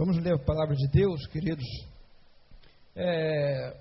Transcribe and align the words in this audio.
Vamos 0.00 0.16
ler 0.16 0.32
a 0.32 0.38
palavra 0.38 0.74
de 0.74 0.88
Deus, 0.88 1.26
queridos. 1.26 1.66
É, 2.96 3.76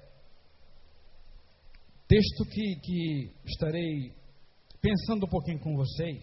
texto 2.10 2.44
que, 2.44 2.76
que 2.82 3.32
estarei 3.46 4.14
pensando 4.82 5.26
um 5.26 5.30
pouquinho 5.30 5.62
com 5.62 5.78
vocês. 5.78 6.22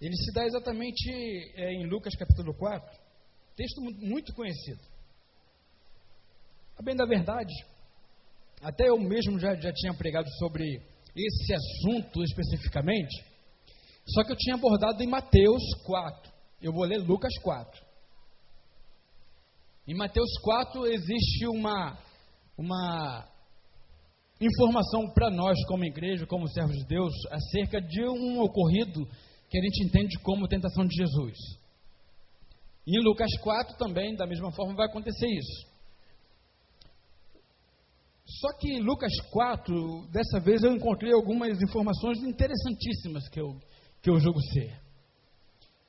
Ele 0.00 0.16
se 0.16 0.32
dá 0.32 0.46
exatamente 0.46 1.10
é, 1.54 1.74
em 1.74 1.86
Lucas 1.86 2.16
capítulo 2.16 2.54
4, 2.54 2.98
texto 3.54 3.82
muito 3.82 4.32
conhecido. 4.32 4.80
A 6.78 6.82
bem 6.82 6.96
da 6.96 7.04
verdade, 7.04 7.52
até 8.62 8.88
eu 8.88 8.98
mesmo 8.98 9.38
já, 9.38 9.54
já 9.54 9.70
tinha 9.74 9.92
pregado 9.92 10.30
sobre 10.38 10.64
esse 11.14 11.52
assunto 11.52 12.22
especificamente, 12.22 13.22
só 14.14 14.24
que 14.24 14.32
eu 14.32 14.36
tinha 14.38 14.54
abordado 14.54 15.02
em 15.02 15.06
Mateus 15.06 15.62
4. 15.84 16.37
Eu 16.60 16.72
vou 16.72 16.84
ler 16.84 16.98
Lucas 16.98 17.32
4. 17.42 17.86
Em 19.86 19.94
Mateus 19.94 20.30
4 20.42 20.86
existe 20.86 21.46
uma, 21.46 21.96
uma 22.56 23.28
informação 24.40 25.08
para 25.14 25.30
nós, 25.30 25.56
como 25.66 25.84
igreja, 25.84 26.26
como 26.26 26.48
servos 26.48 26.76
de 26.76 26.84
Deus, 26.86 27.12
acerca 27.30 27.80
de 27.80 28.04
um 28.04 28.40
ocorrido 28.40 29.06
que 29.48 29.58
a 29.58 29.62
gente 29.62 29.84
entende 29.84 30.18
como 30.22 30.48
tentação 30.48 30.84
de 30.84 30.94
Jesus. 30.96 31.38
E 32.86 32.98
em 32.98 33.02
Lucas 33.02 33.30
4 33.40 33.76
também, 33.78 34.16
da 34.16 34.26
mesma 34.26 34.50
forma, 34.52 34.74
vai 34.74 34.86
acontecer 34.86 35.26
isso. 35.26 35.68
Só 38.26 38.52
que 38.58 38.68
em 38.72 38.80
Lucas 38.80 39.12
4, 39.30 40.08
dessa 40.12 40.40
vez 40.40 40.62
eu 40.62 40.72
encontrei 40.72 41.12
algumas 41.12 41.62
informações 41.62 42.18
interessantíssimas 42.18 43.26
que 43.28 43.40
eu, 43.40 43.58
que 44.02 44.10
eu 44.10 44.18
julgo 44.20 44.40
ser. 44.52 44.87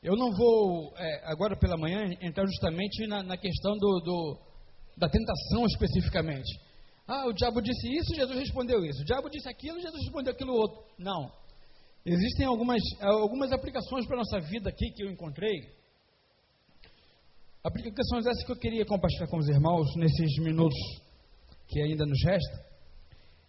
Eu 0.01 0.15
não 0.15 0.31
vou, 0.31 0.93
é, 0.97 1.21
agora 1.25 1.57
pela 1.57 1.77
manhã, 1.77 2.15
entrar 2.21 2.45
justamente 2.45 3.05
na, 3.05 3.21
na 3.21 3.37
questão 3.37 3.73
do, 3.77 3.99
do, 3.99 4.39
da 4.97 5.09
tentação 5.09 5.65
especificamente. 5.65 6.57
Ah, 7.05 7.27
o 7.27 7.33
diabo 7.33 7.61
disse 7.61 7.87
isso, 7.97 8.15
Jesus 8.15 8.37
respondeu 8.39 8.85
isso. 8.85 9.01
O 9.01 9.05
diabo 9.05 9.29
disse 9.29 9.49
aquilo, 9.49 9.81
Jesus 9.81 10.01
respondeu 10.03 10.31
aquilo 10.31 10.53
outro. 10.53 10.85
Não. 10.97 11.29
Existem 12.05 12.45
algumas, 12.45 12.81
algumas 13.01 13.51
aplicações 13.51 14.05
para 14.05 14.15
a 14.15 14.19
nossa 14.19 14.39
vida 14.39 14.69
aqui 14.69 14.89
que 14.91 15.03
eu 15.03 15.11
encontrei. 15.11 15.67
Aplicações 17.61 18.25
essas 18.25 18.45
que 18.45 18.51
eu 18.51 18.57
queria 18.57 18.85
compartilhar 18.85 19.27
com 19.27 19.37
os 19.37 19.49
irmãos 19.49 19.93
nesses 19.97 20.37
minutos 20.39 20.79
que 21.67 21.81
ainda 21.81 22.05
nos 22.05 22.23
resta. 22.23 22.65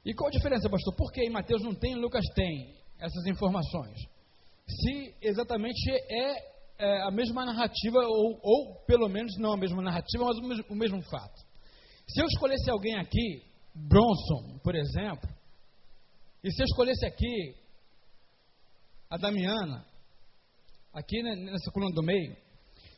E 0.04 0.12
qual 0.14 0.28
a 0.28 0.32
diferença, 0.32 0.68
pastor? 0.68 0.96
Por 0.96 1.12
que 1.12 1.22
em 1.22 1.30
Mateus 1.30 1.62
não 1.62 1.74
tem 1.74 1.92
e 1.92 1.96
Lucas 1.96 2.24
tem 2.34 2.74
essas 2.98 3.24
informações? 3.26 4.09
Se 4.78 5.14
exatamente 5.20 5.90
é, 5.90 6.50
é 6.78 7.02
a 7.02 7.10
mesma 7.10 7.44
narrativa, 7.44 7.98
ou, 7.98 8.38
ou, 8.42 8.74
pelo 8.86 9.08
menos 9.08 9.36
não 9.38 9.52
a 9.52 9.56
mesma 9.56 9.82
narrativa, 9.82 10.24
mas 10.24 10.38
o 10.38 10.42
mesmo, 10.42 10.64
o 10.70 10.74
mesmo 10.74 11.02
fato. 11.02 11.40
Se 12.08 12.20
eu 12.20 12.26
escolhesse 12.26 12.70
alguém 12.70 12.96
aqui, 12.96 13.42
Bronson, 13.74 14.58
por 14.62 14.74
exemplo, 14.74 15.28
e 16.42 16.50
se 16.50 16.62
eu 16.62 16.64
escolhesse 16.64 17.06
aqui 17.06 17.54
a 19.10 19.16
Damiana, 19.16 19.84
aqui 20.92 21.22
nessa 21.22 21.70
coluna 21.70 21.94
do 21.94 22.02
meio, 22.02 22.34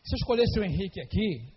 se 0.05 0.15
eu 0.15 0.17
escolhesse 0.17 0.59
o 0.59 0.65
Henrique 0.65 1.01
aqui, 1.01 1.53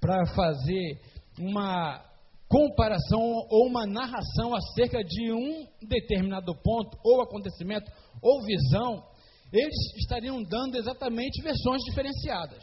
para 0.00 0.26
fazer 0.34 1.00
uma 1.38 2.07
comparação 2.48 3.20
ou 3.50 3.66
uma 3.66 3.86
narração 3.86 4.54
acerca 4.54 5.04
de 5.04 5.32
um 5.32 5.66
determinado 5.82 6.54
ponto, 6.62 6.98
ou 7.04 7.20
acontecimento, 7.20 7.90
ou 8.22 8.42
visão, 8.42 9.04
eles 9.52 9.76
estariam 9.96 10.42
dando 10.42 10.76
exatamente 10.76 11.42
versões 11.42 11.82
diferenciadas. 11.84 12.62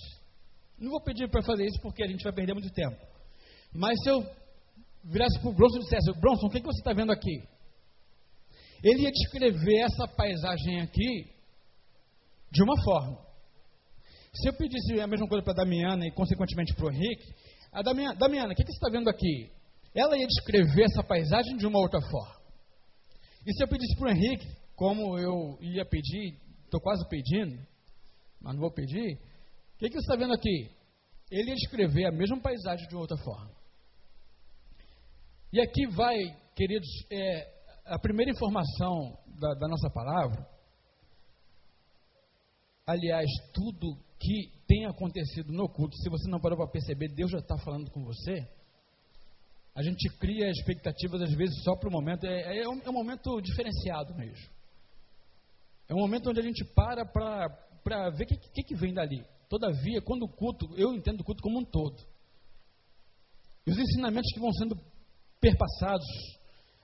Não 0.77 0.91
vou 0.91 1.01
pedir 1.01 1.29
para 1.29 1.43
fazer 1.43 1.65
isso 1.65 1.79
porque 1.81 2.03
a 2.03 2.07
gente 2.07 2.23
vai 2.23 2.33
perder 2.33 2.53
muito 2.53 2.73
tempo. 2.73 2.97
Mas 3.73 4.01
se 4.01 4.09
eu 4.09 4.25
virasse 5.03 5.39
para 5.39 5.49
o 5.49 5.53
Bronson 5.53 5.77
e 5.77 5.81
dissesse, 5.81 6.19
Bronson, 6.19 6.47
o 6.47 6.49
que, 6.49 6.59
que 6.59 6.65
você 6.65 6.79
está 6.79 6.93
vendo 6.93 7.11
aqui? 7.11 7.43
Ele 8.83 9.03
ia 9.03 9.11
descrever 9.11 9.81
essa 9.81 10.07
paisagem 10.07 10.81
aqui 10.81 11.27
de 12.51 12.63
uma 12.63 12.75
forma. 12.83 13.17
Se 14.33 14.49
eu 14.49 14.53
pedisse 14.53 14.99
a 14.99 15.07
mesma 15.07 15.27
coisa 15.27 15.43
para 15.43 15.53
a 15.53 15.63
Damiana 15.63 16.05
e, 16.05 16.11
consequentemente, 16.11 16.73
para 16.75 16.87
o 16.87 16.91
Henrique, 16.91 17.33
a 17.71 17.81
Damiana, 17.81 18.15
Damiana, 18.15 18.53
o 18.53 18.55
que, 18.55 18.63
que 18.63 18.71
você 18.71 18.77
está 18.77 18.89
vendo 18.89 19.09
aqui? 19.09 19.49
Ela 19.95 20.17
ia 20.17 20.27
descrever 20.27 20.83
essa 20.83 21.01
paisagem 21.01 21.55
de 21.55 21.65
uma 21.65 21.79
outra 21.79 22.01
forma. 22.01 22.35
E 23.45 23.53
se 23.53 23.63
eu 23.63 23.67
pedisse 23.67 23.95
para 23.95 24.09
o 24.09 24.11
Henrique, 24.11 24.45
como 24.75 25.17
eu 25.17 25.57
ia 25.61 25.85
pedir, 25.85 26.37
estou 26.65 26.81
quase 26.81 27.07
pedindo, 27.07 27.57
mas 28.41 28.53
não 28.53 28.59
vou 28.59 28.71
pedir, 28.71 29.15
o 29.15 29.77
que, 29.77 29.87
que 29.87 29.93
você 29.93 30.01
está 30.01 30.15
vendo 30.15 30.33
aqui? 30.33 30.69
Ele 31.31 31.49
ia 31.49 31.55
descrever 31.55 32.05
a 32.05 32.11
mesma 32.11 32.39
paisagem 32.41 32.87
de 32.87 32.95
outra 32.95 33.17
forma. 33.17 33.51
E 35.53 35.61
aqui 35.61 35.87
vai, 35.87 36.17
queridos, 36.55 36.89
é, 37.09 37.55
a 37.85 37.97
primeira 37.97 38.31
informação 38.31 39.17
da, 39.39 39.53
da 39.53 39.67
nossa 39.67 39.89
palavra. 39.89 40.45
Aliás, 42.85 43.29
tudo 43.53 43.97
que 44.19 44.51
tem 44.67 44.85
acontecido 44.85 45.53
no 45.53 45.69
culto, 45.69 45.95
se 45.97 46.09
você 46.09 46.29
não 46.29 46.41
parou 46.41 46.57
para 46.57 46.67
perceber, 46.67 47.07
Deus 47.15 47.31
já 47.31 47.39
está 47.39 47.57
falando 47.57 47.89
com 47.91 48.03
você 48.03 48.45
a 49.75 49.83
gente 49.83 50.09
cria 50.17 50.49
expectativas 50.49 51.21
às 51.21 51.33
vezes 51.33 51.61
só 51.63 51.75
para 51.75 51.89
o 51.89 51.91
momento, 51.91 52.25
é, 52.25 52.59
é, 52.59 52.69
um, 52.69 52.81
é, 52.81 52.89
um, 52.89 52.93
momento 52.93 53.41
diferenciado 53.41 54.15
mesmo. 54.15 54.49
É 55.89 55.93
um 55.93 55.99
momento 55.99 56.29
onde 56.29 56.39
a 56.39 56.43
gente 56.43 56.63
para 56.73 57.05
para 57.05 58.09
ver 58.09 58.23
o 58.23 58.27
que, 58.27 58.37
que, 58.37 58.63
que, 58.63 58.75
vem 58.75 58.93
dali. 58.93 59.23
Todavia, 59.47 60.01
quando 60.01 60.23
o 60.23 60.29
culto, 60.29 60.65
eu 60.75 60.95
entendo 60.95 61.21
o 61.21 61.23
culto 61.23 61.43
como 61.43 61.59
um 61.59 61.65
todo. 61.65 62.01
E 63.67 63.69
os 63.69 63.77
ensinamentos 63.77 64.31
que 64.33 64.39
vão 64.39 64.51
sendo 64.53 64.75
perpassados 65.39 66.07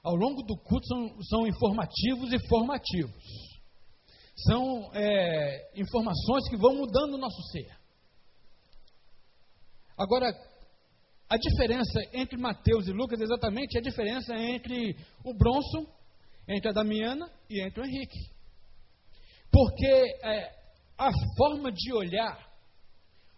ao 0.04 0.16
longo 0.16 0.44
do 0.44 0.56
culto 0.58 0.86
são, 0.86 1.22
são 1.24 1.48
informativos 1.48 2.32
e 2.32 2.48
formativos. 2.48 3.24
São 4.48 4.92
é, 4.94 5.72
informações 5.80 6.48
que 6.50 6.58
vão 6.58 6.76
mudando 6.76 7.16
o 7.16 7.18
nosso 7.18 7.42
ser. 7.52 7.76
Agora, 9.98 10.32
a 11.32 11.38
diferença 11.38 11.98
entre 12.12 12.38
Mateus 12.38 12.90
e 12.90 12.92
Lucas 12.92 13.22
é 13.22 13.24
exatamente 13.24 13.78
a 13.78 13.82
diferença 13.82 14.36
entre 14.36 14.98
o 15.24 15.34
Bronson, 15.34 15.88
entre 16.46 16.70
a 16.70 16.74
Damiana 16.74 17.26
e 17.50 17.66
entre 17.66 17.82
o 17.82 17.86
Henrique. 17.86 18.20
Porque 19.50 19.88
é, 20.26 20.52
a 20.98 21.10
forma 21.38 21.72
de 21.72 21.94
olhar, 21.94 22.38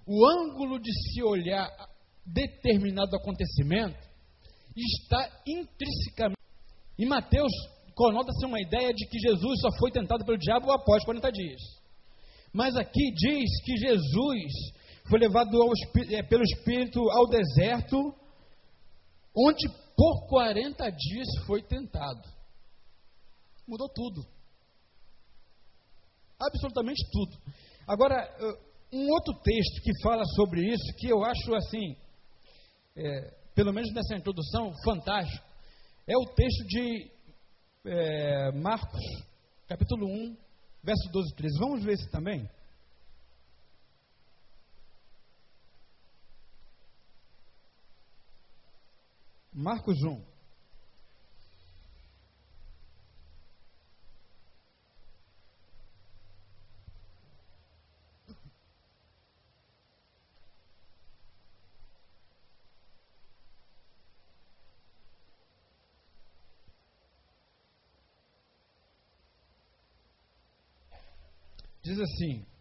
o 0.08 0.26
ângulo 0.28 0.80
de 0.80 0.92
se 0.92 1.22
olhar 1.22 1.70
determinado 2.26 3.16
acontecimento, 3.16 4.00
está 4.76 5.30
intrinsecamente. 5.46 6.42
Em 6.98 7.06
Mateus, 7.06 7.52
conota-se 7.94 8.44
uma 8.44 8.60
ideia 8.60 8.92
de 8.92 9.08
que 9.08 9.20
Jesus 9.20 9.62
só 9.62 9.70
foi 9.78 9.92
tentado 9.92 10.26
pelo 10.26 10.40
diabo 10.40 10.72
após 10.72 11.06
40 11.06 11.32
dias. 11.32 11.62
Mas 12.52 12.76
aqui 12.76 13.12
diz 13.14 13.64
que 13.64 13.78
Jesus 13.78 14.52
foi 15.10 15.20
levado 15.20 15.62
ao, 15.62 15.70
é, 16.12 16.24
pelo 16.24 16.44
Espírito 16.44 17.00
ao 17.10 17.28
deserto, 17.28 18.16
onde 19.36 19.68
por 19.96 20.28
40 20.28 20.90
dias 20.90 21.28
foi 21.46 21.62
tentado. 21.62 22.22
Mudou 23.68 23.90
tudo. 23.90 24.26
Absolutamente 26.40 27.04
tudo. 27.12 27.38
Agora, 27.88 28.18
um 28.92 29.10
outro 29.10 29.34
texto 29.42 29.82
que 29.82 29.92
fala 30.02 30.24
sobre 30.36 30.62
isso, 30.62 30.96
que 30.98 31.08
eu 31.08 31.24
acho 31.24 31.56
assim, 31.56 31.96
é, 32.96 33.34
pelo 33.56 33.74
menos 33.74 33.92
nessa 33.94 34.16
introdução, 34.16 34.72
fantástico, 34.84 35.46
é 36.08 36.18
o 36.18 36.26
texto 36.26 36.68
de 36.68 37.12
é, 37.86 38.52
Marcos, 38.52 39.02
capítulo 39.68 40.06
1, 40.06 40.38
verso 40.84 41.10
12 41.12 41.32
e 41.32 41.36
13. 41.36 41.60
Vamos 41.60 41.84
ver 41.84 41.94
esse 41.94 42.10
também? 42.10 42.50
Marcos 49.54 50.02
1. 50.04 50.34
Diz 71.84 72.00
assim: 72.00 72.53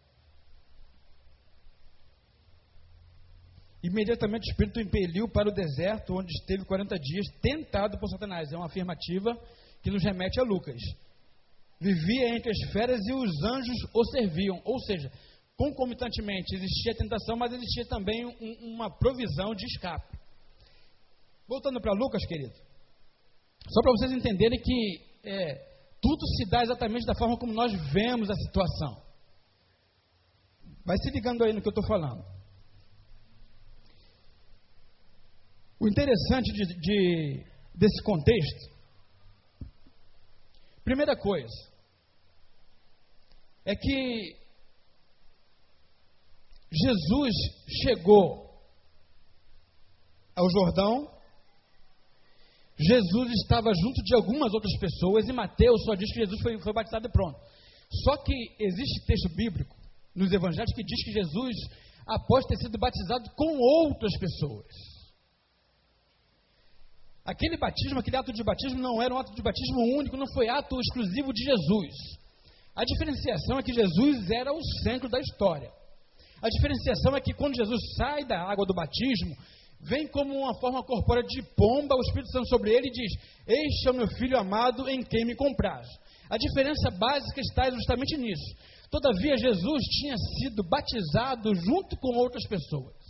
Imediatamente 3.83 4.47
o 4.47 4.51
Espírito 4.51 4.79
impeliu 4.79 5.27
para 5.27 5.49
o 5.49 5.53
deserto, 5.53 6.15
onde 6.15 6.31
esteve 6.31 6.63
40 6.63 6.97
dias, 6.97 7.25
tentado 7.41 7.99
por 7.99 8.07
Satanás. 8.07 8.49
É 8.51 8.55
uma 8.55 8.67
afirmativa 8.67 9.37
que 9.81 9.91
nos 9.91 10.01
remete 10.01 10.39
a 10.39 10.43
Lucas. 10.43 10.79
Vivia 11.81 12.29
entre 12.29 12.49
as 12.49 12.71
feras 12.71 13.01
e 13.05 13.13
os 13.13 13.43
anjos 13.43 13.75
o 13.93 14.05
serviam. 14.05 14.61
Ou 14.63 14.79
seja, 14.79 15.11
concomitantemente 15.57 16.55
existia 16.55 16.95
tentação, 16.95 17.35
mas 17.35 17.51
existia 17.51 17.85
também 17.87 18.25
um, 18.25 18.73
uma 18.73 18.89
provisão 18.89 19.53
de 19.53 19.65
escape. 19.65 20.17
Voltando 21.45 21.81
para 21.81 21.91
Lucas, 21.91 22.25
querido, 22.25 22.53
só 23.69 23.81
para 23.81 23.91
vocês 23.91 24.13
entenderem 24.13 24.61
que 24.61 25.01
é, 25.25 25.55
tudo 26.01 26.25
se 26.37 26.49
dá 26.49 26.63
exatamente 26.63 27.05
da 27.05 27.15
forma 27.15 27.37
como 27.37 27.51
nós 27.51 27.73
vemos 27.91 28.29
a 28.29 28.35
situação. 28.35 29.03
Vai 30.85 30.97
se 30.97 31.11
ligando 31.11 31.43
aí 31.43 31.51
no 31.51 31.61
que 31.61 31.67
eu 31.67 31.71
estou 31.71 31.85
falando. 31.85 32.23
O 35.83 35.87
interessante 35.89 36.53
de, 36.53 36.79
de, 36.79 37.43
desse 37.75 38.01
contexto, 38.03 38.71
primeira 40.81 41.13
coisa, 41.13 41.53
é 43.65 43.75
que 43.75 44.33
Jesus 46.71 47.33
chegou 47.83 48.49
ao 50.33 50.49
Jordão, 50.49 51.11
Jesus 52.79 53.31
estava 53.41 53.69
junto 53.75 54.01
de 54.05 54.15
algumas 54.15 54.53
outras 54.53 54.79
pessoas, 54.79 55.27
e 55.27 55.33
Mateus 55.33 55.83
só 55.83 55.95
diz 55.95 56.09
que 56.13 56.21
Jesus 56.21 56.41
foi, 56.41 56.57
foi 56.61 56.71
batizado 56.71 57.09
e 57.09 57.11
pronto. 57.11 57.37
Só 58.05 58.15
que 58.23 58.33
existe 58.57 59.05
texto 59.05 59.35
bíblico 59.35 59.75
nos 60.15 60.31
evangelhos 60.31 60.73
que 60.73 60.81
diz 60.85 61.03
que 61.03 61.11
Jesus, 61.11 61.57
após 62.07 62.45
ter 62.45 62.55
sido 62.55 62.79
batizado 62.79 63.29
com 63.35 63.57
outras 63.57 64.17
pessoas. 64.17 64.92
Aquele 67.25 67.57
batismo, 67.57 67.99
aquele 67.99 68.17
ato 68.17 68.33
de 68.33 68.43
batismo 68.43 68.79
não 68.79 69.01
era 69.01 69.13
um 69.13 69.17
ato 69.17 69.33
de 69.33 69.41
batismo 69.41 69.97
único, 69.97 70.17
não 70.17 70.27
foi 70.33 70.49
ato 70.49 70.79
exclusivo 70.79 71.31
de 71.31 71.43
Jesus. 71.43 71.93
A 72.75 72.83
diferenciação 72.83 73.59
é 73.59 73.63
que 73.63 73.73
Jesus 73.73 74.29
era 74.29 74.51
o 74.51 74.61
centro 74.83 75.07
da 75.07 75.19
história. 75.19 75.71
A 76.41 76.49
diferenciação 76.49 77.15
é 77.15 77.21
que 77.21 77.33
quando 77.33 77.55
Jesus 77.55 77.79
sai 77.95 78.25
da 78.25 78.41
água 78.41 78.65
do 78.65 78.73
batismo, 78.73 79.33
vem 79.79 80.05
como 80.07 80.37
uma 80.37 80.53
forma 80.59 80.83
corpórea 80.83 81.23
de 81.23 81.41
pomba, 81.55 81.95
o 81.95 82.01
Espírito 82.01 82.31
Santo 82.31 82.47
sobre 82.49 82.73
ele 82.73 82.87
e 82.87 82.91
diz: 82.91 83.11
Este 83.47 83.87
é 83.87 83.91
o 83.91 83.95
meu 83.95 84.07
filho 84.07 84.37
amado 84.37 84.89
em 84.89 85.01
quem 85.01 85.23
me 85.23 85.35
compraz. 85.35 85.87
A 86.29 86.37
diferença 86.37 86.89
básica 86.91 87.39
está 87.39 87.69
justamente 87.69 88.17
nisso. 88.17 88.55
Todavia, 88.91 89.37
Jesus 89.37 89.83
tinha 89.85 90.15
sido 90.17 90.63
batizado 90.63 91.55
junto 91.55 91.95
com 91.97 92.17
outras 92.17 92.45
pessoas. 92.47 93.02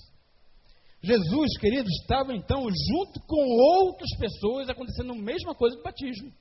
Jesus, 1.04 1.58
queridos, 1.60 1.92
estava 2.02 2.34
então 2.34 2.62
junto 2.62 3.20
com 3.28 3.44
outras 3.86 4.10
pessoas 4.18 4.70
acontecendo 4.70 5.12
a 5.12 5.16
mesma 5.16 5.54
coisa 5.54 5.76
do 5.76 5.84
batismo. 5.84 6.32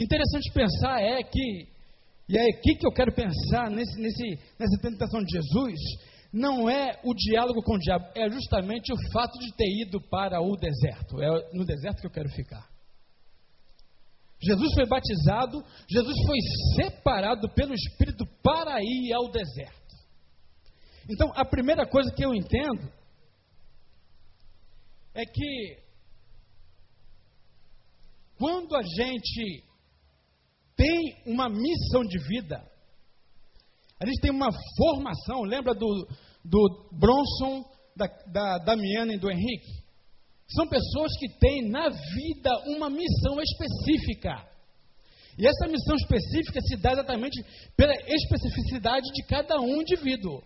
Interessante 0.00 0.50
pensar 0.52 1.02
é 1.02 1.22
que, 1.22 1.68
e 2.28 2.38
é 2.38 2.48
aqui 2.48 2.76
que 2.76 2.86
eu 2.86 2.92
quero 2.92 3.14
pensar 3.14 3.70
nesse, 3.70 4.00
nesse, 4.00 4.38
nessa 4.58 4.80
tentação 4.80 5.20
de 5.22 5.32
Jesus, 5.36 5.78
não 6.32 6.68
é 6.68 6.98
o 7.04 7.14
diálogo 7.14 7.62
com 7.62 7.74
o 7.74 7.78
diabo, 7.78 8.06
é 8.16 8.28
justamente 8.30 8.92
o 8.92 9.12
fato 9.12 9.38
de 9.38 9.54
ter 9.54 9.68
ido 9.86 10.00
para 10.00 10.40
o 10.40 10.56
deserto. 10.56 11.22
É 11.22 11.50
no 11.52 11.64
deserto 11.64 12.00
que 12.00 12.06
eu 12.06 12.10
quero 12.10 12.28
ficar. 12.30 12.66
Jesus 14.42 14.74
foi 14.74 14.86
batizado, 14.86 15.62
Jesus 15.88 16.16
foi 16.26 16.38
separado 16.76 17.48
pelo 17.50 17.74
Espírito 17.74 18.26
para 18.42 18.78
ir 18.80 19.12
ao 19.12 19.30
deserto. 19.30 19.83
Então, 21.08 21.30
a 21.34 21.44
primeira 21.44 21.86
coisa 21.86 22.10
que 22.14 22.24
eu 22.24 22.34
entendo 22.34 22.90
é 25.14 25.24
que 25.24 25.78
quando 28.38 28.74
a 28.74 28.82
gente 28.82 29.64
tem 30.76 31.22
uma 31.26 31.48
missão 31.48 32.02
de 32.02 32.18
vida, 32.26 32.56
a 34.00 34.06
gente 34.06 34.20
tem 34.20 34.30
uma 34.30 34.50
formação, 34.76 35.42
lembra 35.42 35.74
do, 35.74 36.08
do 36.44 36.88
Bronson, 36.92 37.64
da, 37.96 38.06
da 38.32 38.58
Damiana 38.58 39.14
e 39.14 39.18
do 39.18 39.30
Henrique? 39.30 39.84
São 40.48 40.66
pessoas 40.68 41.12
que 41.18 41.38
têm 41.38 41.68
na 41.68 41.88
vida 41.88 42.50
uma 42.66 42.90
missão 42.90 43.40
específica. 43.40 44.54
E 45.38 45.46
essa 45.46 45.66
missão 45.66 45.96
específica 45.96 46.60
se 46.60 46.76
dá 46.76 46.92
exatamente 46.92 47.42
pela 47.76 47.92
especificidade 47.92 49.06
de 49.12 49.26
cada 49.26 49.60
um 49.60 49.80
indivíduo. 49.80 50.42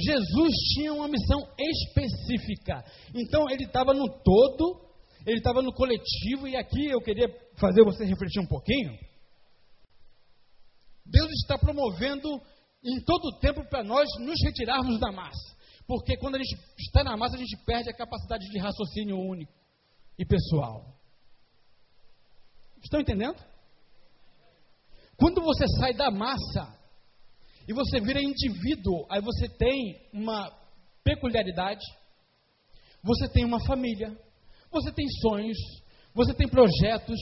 Jesus 0.00 0.52
tinha 0.74 0.92
uma 0.92 1.08
missão 1.08 1.40
específica. 1.58 2.84
Então 3.14 3.48
ele 3.50 3.64
estava 3.64 3.92
no 3.92 4.08
todo, 4.22 4.90
ele 5.26 5.38
estava 5.38 5.62
no 5.62 5.72
coletivo, 5.72 6.48
e 6.48 6.56
aqui 6.56 6.86
eu 6.86 7.00
queria 7.00 7.28
fazer 7.56 7.84
você 7.84 8.04
refletir 8.04 8.40
um 8.40 8.46
pouquinho. 8.46 8.98
Deus 11.04 11.30
está 11.42 11.58
promovendo 11.58 12.28
em 12.84 13.00
todo 13.04 13.24
o 13.26 13.38
tempo 13.40 13.68
para 13.68 13.82
nós 13.82 14.08
nos 14.20 14.40
retirarmos 14.44 14.98
da 14.98 15.12
massa. 15.12 15.56
Porque 15.86 16.16
quando 16.16 16.36
a 16.36 16.38
gente 16.38 16.56
está 16.78 17.02
na 17.02 17.16
massa, 17.16 17.34
a 17.34 17.38
gente 17.38 17.56
perde 17.64 17.90
a 17.90 17.96
capacidade 17.96 18.48
de 18.48 18.58
raciocínio 18.58 19.18
único 19.18 19.52
e 20.18 20.24
pessoal. 20.24 20.96
Estão 22.82 23.00
entendendo? 23.00 23.36
Quando 25.16 25.42
você 25.42 25.66
sai 25.78 25.92
da 25.92 26.10
massa 26.10 26.79
e 27.70 27.72
você 27.72 28.00
vira 28.00 28.20
indivíduo, 28.20 29.06
aí 29.08 29.20
você 29.20 29.48
tem 29.48 29.96
uma 30.12 30.50
peculiaridade, 31.04 31.86
você 33.00 33.28
tem 33.28 33.44
uma 33.44 33.64
família, 33.64 34.10
você 34.72 34.90
tem 34.90 35.06
sonhos, 35.22 35.56
você 36.12 36.34
tem 36.34 36.48
projetos, 36.48 37.16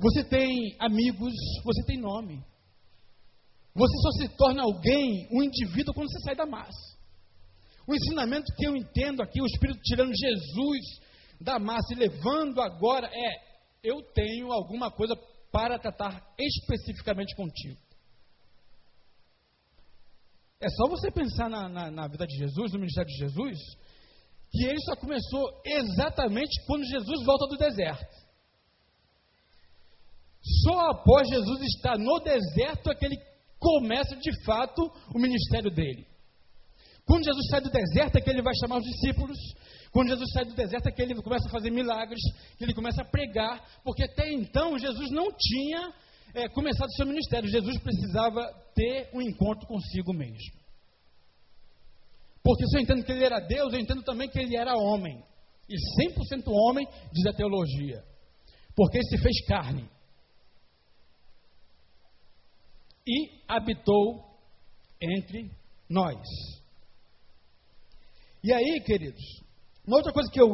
você 0.00 0.24
tem 0.24 0.74
amigos, 0.80 1.32
você 1.62 1.84
tem 1.86 1.96
nome. 1.96 2.44
Você 3.72 3.96
só 4.02 4.10
se 4.18 4.36
torna 4.36 4.64
alguém, 4.64 5.28
um 5.30 5.44
indivíduo, 5.44 5.94
quando 5.94 6.10
você 6.10 6.24
sai 6.24 6.34
da 6.34 6.44
massa. 6.44 6.98
O 7.86 7.94
ensinamento 7.94 8.52
que 8.56 8.66
eu 8.66 8.74
entendo 8.76 9.22
aqui, 9.22 9.40
o 9.40 9.46
Espírito 9.46 9.78
tirando 9.84 10.10
Jesus 10.12 10.80
da 11.40 11.60
massa 11.60 11.94
e 11.94 11.98
levando 11.98 12.60
agora 12.60 13.06
é: 13.06 13.30
eu 13.84 14.02
tenho 14.12 14.50
alguma 14.50 14.90
coisa 14.90 15.14
para 15.52 15.78
tratar 15.78 16.20
especificamente 16.36 17.36
contigo. 17.36 17.89
É 20.60 20.68
só 20.68 20.86
você 20.88 21.10
pensar 21.10 21.48
na, 21.48 21.68
na, 21.68 21.90
na, 21.90 22.06
vida 22.06 22.26
de 22.26 22.36
Jesus, 22.36 22.72
no 22.72 22.80
ministério 22.80 23.08
de 23.08 23.16
Jesus, 23.16 23.58
que 24.50 24.64
ele 24.64 24.80
só 24.80 24.94
começou 24.96 25.48
exatamente 25.64 26.62
quando 26.66 26.84
Jesus 26.84 27.24
volta 27.24 27.46
do 27.46 27.56
deserto. 27.56 28.20
Só 30.62 30.90
após 30.90 31.28
Jesus 31.28 31.62
estar 31.62 31.96
no 31.96 32.20
deserto 32.20 32.90
é 32.90 32.94
que 32.94 33.06
ele 33.06 33.18
começa 33.58 34.14
de 34.16 34.44
fato 34.44 34.82
o 35.14 35.18
ministério 35.18 35.70
dele. 35.70 36.06
Quando 37.06 37.24
Jesus 37.24 37.46
sai 37.50 37.60
do 37.62 37.70
deserto 37.70 38.16
é 38.16 38.20
que 38.20 38.30
ele 38.30 38.42
vai 38.42 38.54
chamar 38.60 38.78
os 38.78 38.84
discípulos. 38.84 39.38
Quando 39.90 40.08
Jesus 40.08 40.30
sai 40.32 40.44
do 40.44 40.54
deserto 40.54 40.88
é 40.88 40.92
que 40.92 41.00
ele 41.00 41.14
começa 41.22 41.48
a 41.48 41.50
fazer 41.50 41.70
milagres, 41.70 42.20
que 42.58 42.64
ele 42.64 42.74
começa 42.74 43.00
a 43.02 43.04
pregar, 43.04 43.64
porque 43.82 44.04
até 44.04 44.30
então 44.30 44.78
Jesus 44.78 45.10
não 45.10 45.28
tinha 45.38 45.92
é, 46.34 46.48
começado 46.48 46.88
o 46.88 46.96
seu 46.96 47.06
ministério. 47.06 47.48
Jesus 47.48 47.78
precisava 47.78 48.42
ter 48.74 49.10
um 49.12 49.20
encontro 49.20 49.66
consigo 49.66 50.12
mesmo. 50.12 50.59
Porque 52.42 52.66
se 52.66 52.76
eu 52.76 52.82
entendo 52.82 53.04
que 53.04 53.12
ele 53.12 53.24
era 53.24 53.40
Deus, 53.40 53.72
eu 53.72 53.80
entendo 53.80 54.02
também 54.02 54.28
que 54.28 54.38
ele 54.38 54.56
era 54.56 54.74
homem. 54.74 55.22
E 55.68 55.74
100% 55.74 56.44
homem, 56.48 56.86
diz 57.12 57.26
a 57.26 57.36
teologia. 57.36 58.02
Porque 58.74 58.98
ele 58.98 59.06
se 59.06 59.18
fez 59.18 59.46
carne. 59.46 59.88
E 63.06 63.42
habitou 63.46 64.24
entre 65.00 65.50
nós. 65.88 66.20
E 68.42 68.52
aí, 68.52 68.80
queridos, 68.84 69.22
uma 69.86 69.98
outra 69.98 70.12
coisa 70.12 70.30
que 70.30 70.40
eu 70.40 70.50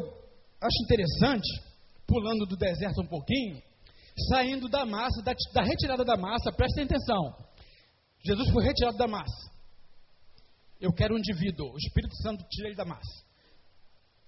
acho 0.61 0.83
interessante, 0.85 1.62
pulando 2.07 2.47
do 2.47 2.57
deserto 2.57 3.00
um 3.00 3.07
pouquinho, 3.07 3.62
saindo 4.28 4.69
da 4.69 4.85
massa, 4.85 5.23
da, 5.23 5.33
da 5.52 5.62
retirada 5.62 6.05
da 6.05 6.16
massa, 6.16 6.52
prestem 6.52 6.85
atenção. 6.85 7.37
Jesus 8.25 8.50
foi 8.50 8.64
retirado 8.64 8.97
da 8.97 9.07
massa. 9.07 9.55
Eu 10.80 10.92
quero 10.92 11.14
um 11.14 11.18
indivíduo, 11.18 11.73
o 11.73 11.78
Espírito 11.78 12.14
Santo 12.23 12.45
tira 12.50 12.68
ele 12.68 12.76
da 12.76 12.85
massa. 12.85 13.25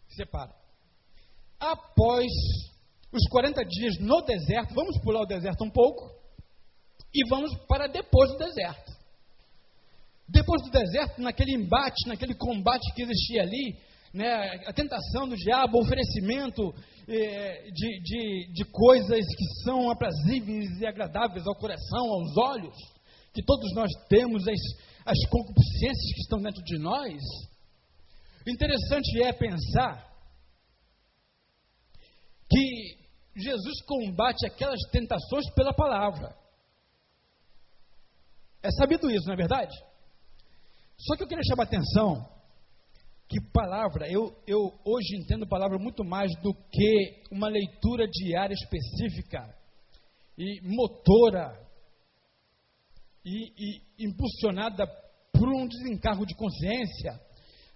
Separa. 0.09 0.55
Após 1.61 2.27
os 3.13 3.29
40 3.31 3.65
dias 3.65 3.99
no 4.01 4.23
deserto, 4.23 4.75
vamos 4.75 4.99
pular 5.03 5.23
o 5.23 5.27
deserto 5.27 5.65
um 5.65 5.71
pouco 5.71 6.11
e 7.13 7.29
vamos 7.29 7.55
para 7.67 7.87
depois 7.87 8.31
do 8.33 8.39
deserto. 8.39 8.93
Depois 10.29 10.63
do 10.63 10.71
deserto, 10.71 11.21
naquele 11.21 11.55
embate, 11.55 12.07
naquele 12.07 12.35
combate 12.35 12.93
que 12.95 13.03
existia 13.03 13.43
ali, 13.43 13.79
né, 14.13 14.63
a 14.67 14.73
tentação 14.73 15.29
do 15.29 15.37
diabo, 15.37 15.79
o 15.79 15.83
oferecimento 15.83 16.75
eh, 17.09 17.71
de, 17.73 18.01
de, 18.03 18.53
de 18.53 18.65
coisas 18.71 19.25
que 19.25 19.45
são 19.65 19.91
aprazíveis 19.91 20.81
e 20.81 20.87
agradáveis 20.87 21.47
ao 21.47 21.55
coração, 21.55 22.13
aos 22.13 22.37
olhos, 22.37 22.77
que 23.33 23.43
todos 23.43 23.73
nós 23.75 23.91
temos, 24.09 24.47
as, 24.47 24.61
as 25.09 25.31
concupiscências 25.31 26.15
que 26.15 26.21
estão 26.21 26.39
dentro 26.39 26.63
de 26.63 26.79
nós. 26.79 27.23
Interessante 28.47 29.23
é 29.23 29.33
pensar 29.33 30.07
que 32.51 32.99
Jesus 33.35 33.83
combate 33.87 34.47
aquelas 34.47 34.81
tentações 34.91 35.49
pela 35.55 35.73
palavra. 35.73 36.37
É 38.63 38.71
sabido 38.73 39.11
isso, 39.11 39.27
não 39.27 39.35
é 39.35 39.37
verdade? 39.37 39.75
Só 40.99 41.17
que 41.17 41.23
eu 41.23 41.29
queria 41.29 41.45
chamar 41.45 41.63
a 41.63 41.67
atenção 41.67 42.29
que 43.29 43.41
palavra, 43.53 44.11
eu, 44.11 44.37
eu 44.47 44.73
hoje 44.85 45.17
entendo 45.17 45.47
palavra 45.47 45.79
muito 45.79 46.05
mais 46.05 46.31
do 46.43 46.53
que 46.55 47.23
uma 47.31 47.49
leitura 47.49 48.07
diária 48.09 48.55
específica 48.55 49.55
e 50.37 50.61
motora 50.63 51.68
e, 53.29 53.53
e 53.59 54.07
impulsionada 54.07 54.87
por 55.33 55.49
um 55.49 55.67
desencargo 55.67 56.25
de 56.25 56.35
consciência. 56.35 57.21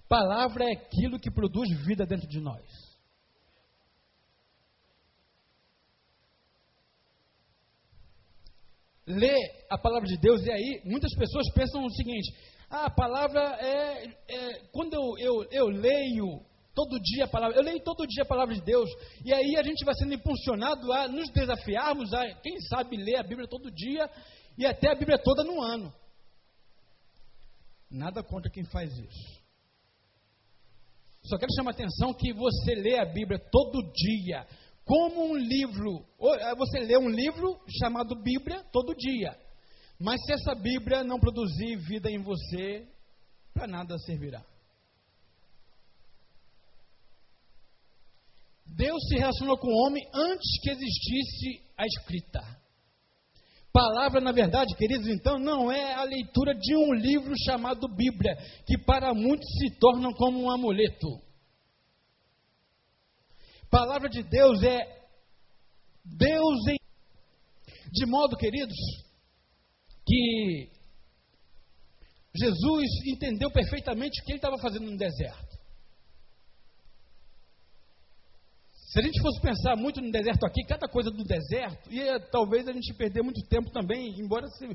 Palavra 0.09 0.65
é 0.65 0.73
aquilo 0.73 1.19
que 1.19 1.31
produz 1.31 1.69
vida 1.85 2.07
dentro 2.07 2.29
de 2.29 2.41
nós. 2.41 2.63
Lê 9.07 9.35
a 9.69 9.77
palavra 9.77 10.09
de 10.09 10.17
Deus 10.17 10.45
e 10.45 10.51
aí 10.51 10.83
muitas 10.85 11.15
pessoas 11.17 11.53
pensam 11.55 11.85
o 11.85 11.91
seguinte: 11.91 12.33
ah, 12.71 12.87
a 12.87 12.91
palavra 12.91 13.41
é. 13.61 14.07
é 14.29 14.65
quando 14.73 14.95
eu, 14.95 15.19
eu, 15.19 15.49
eu 15.51 15.67
leio 15.69 16.41
todo 16.75 16.99
dia 17.01 17.25
a 17.25 17.29
palavra, 17.29 17.57
eu 17.57 17.63
leio 17.63 17.83
todo 17.83 18.07
dia 18.07 18.23
a 18.23 18.27
palavra 18.27 18.55
de 18.55 18.63
Deus, 18.63 18.89
e 19.25 19.33
aí 19.33 19.57
a 19.57 19.63
gente 19.63 19.85
vai 19.85 19.95
sendo 19.95 20.15
impulsionado 20.15 20.91
a 20.93 21.09
nos 21.09 21.29
desafiarmos 21.31 22.13
a, 22.15 22.35
quem 22.37 22.59
sabe, 22.63 22.97
ler 22.97 23.17
a 23.17 23.23
Bíblia 23.23 23.47
todo 23.47 23.71
dia 23.71 24.09
e 24.57 24.67
até 24.67 24.91
a 24.91 24.95
Bíblia 24.95 25.19
toda 25.19 25.45
no 25.45 25.61
ano. 25.61 25.93
Nada 27.91 28.23
contra 28.23 28.51
quem 28.51 28.65
faz 28.65 28.93
isso. 28.97 29.43
Só 31.23 31.39
quero 31.39 31.53
chamar 31.55 31.71
a 31.71 31.75
atenção 31.75 32.13
que 32.15 32.33
você 32.33 32.75
lê 32.75 32.99
a 32.99 33.05
Bíblia 33.05 33.39
todo 33.39 33.93
dia, 33.93 34.47
como 34.85 35.31
um 35.31 35.37
livro. 35.37 36.05
É, 36.41 36.55
você 36.55 36.81
lê 36.81 36.97
um 36.97 37.09
livro 37.09 37.61
chamado 37.79 38.21
Bíblia 38.21 38.65
todo 38.73 38.95
dia. 38.95 39.39
Mas 39.99 40.21
se 40.25 40.33
essa 40.33 40.55
Bíblia 40.55 41.05
não 41.05 41.21
produzir 41.21 41.77
vida 41.77 42.11
em 42.11 42.19
você, 42.19 42.89
para 43.55 43.67
nada 43.67 43.97
servirá. 43.99 44.45
Deus 48.67 49.03
se 49.07 49.17
relacionou 49.17 49.59
com 49.59 49.69
o 49.69 49.87
homem 49.87 50.03
antes 50.15 50.61
que 50.61 50.71
existisse 50.71 51.63
a 51.77 51.87
escrita. 51.87 52.62
Palavra, 53.73 54.21
na 54.21 54.33
verdade, 54.33 54.77
queridos, 54.77 55.09
então, 55.09 55.39
não 55.39 55.73
é 55.73 55.95
a 55.95 56.05
leitura 56.05 56.55
de 56.55 56.77
um 56.77 56.93
livro 56.93 57.33
chamado 57.47 57.89
Bíblia, 57.89 58.37
que 58.67 58.77
para 58.77 59.15
muitos 59.15 59.49
se 59.59 59.79
torna 59.79 60.13
como 60.15 60.43
um 60.43 60.51
amuleto. 60.51 61.09
Palavra 63.71 64.11
de 64.11 64.23
Deus 64.23 64.63
é 64.63 64.79
Deus 66.05 66.67
em. 66.69 66.77
De 67.91 68.05
modo, 68.07 68.37
queridos, 68.37 68.77
que 70.07 70.71
Jesus 72.35 72.87
entendeu 73.07 73.51
perfeitamente 73.51 74.21
o 74.21 74.25
que 74.25 74.33
ele 74.33 74.39
estava 74.39 74.59
fazendo 74.59 74.91
no 74.91 74.97
deserto. 74.99 75.62
Se 78.93 79.01
a 79.01 79.03
gente 79.03 79.23
fosse 79.23 79.41
pensar 79.41 79.75
muito 79.75 80.03
no 80.03 80.11
deserto 80.11 80.45
aqui, 80.45 80.63
cada 80.69 80.87
coisa 80.87 81.11
do 81.11 81.25
deserto, 81.25 81.91
ia 81.91 82.21
talvez 82.31 82.69
a 82.69 82.73
gente 82.75 82.93
perder 82.93 83.23
muito 83.23 83.41
tempo 83.49 83.71
também, 83.71 84.21
embora 84.21 84.47
se, 84.49 84.67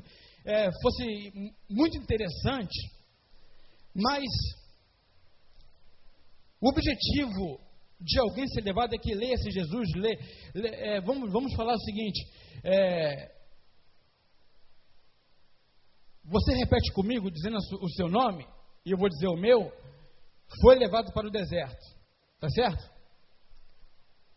é, 0.44 0.72
fosse 0.82 1.52
muito 1.70 1.96
interessante. 1.96 2.90
Mas 3.94 4.24
o 6.60 6.68
objetivo 6.68 7.60
de 8.00 8.18
alguém 8.18 8.48
ser 8.48 8.62
levado 8.62 8.92
é 8.92 8.98
que 8.98 9.14
leia 9.14 9.34
esse 9.34 9.52
Jesus, 9.52 9.88
lê, 9.94 10.18
lê 10.52 10.68
é, 10.68 11.00
vamos, 11.00 11.32
vamos 11.32 11.54
falar 11.54 11.74
o 11.74 11.80
seguinte: 11.80 12.26
é, 12.64 13.32
você 16.24 16.56
repete 16.56 16.92
comigo, 16.92 17.30
dizendo 17.30 17.56
o 17.56 17.88
seu 17.90 18.08
nome, 18.08 18.44
e 18.84 18.90
eu 18.90 18.98
vou 18.98 19.08
dizer 19.08 19.28
o 19.28 19.36
meu, 19.36 19.72
foi 20.60 20.76
levado 20.76 21.12
para 21.12 21.28
o 21.28 21.30
deserto. 21.30 21.96
Tá 22.40 22.48
certo? 22.48 22.97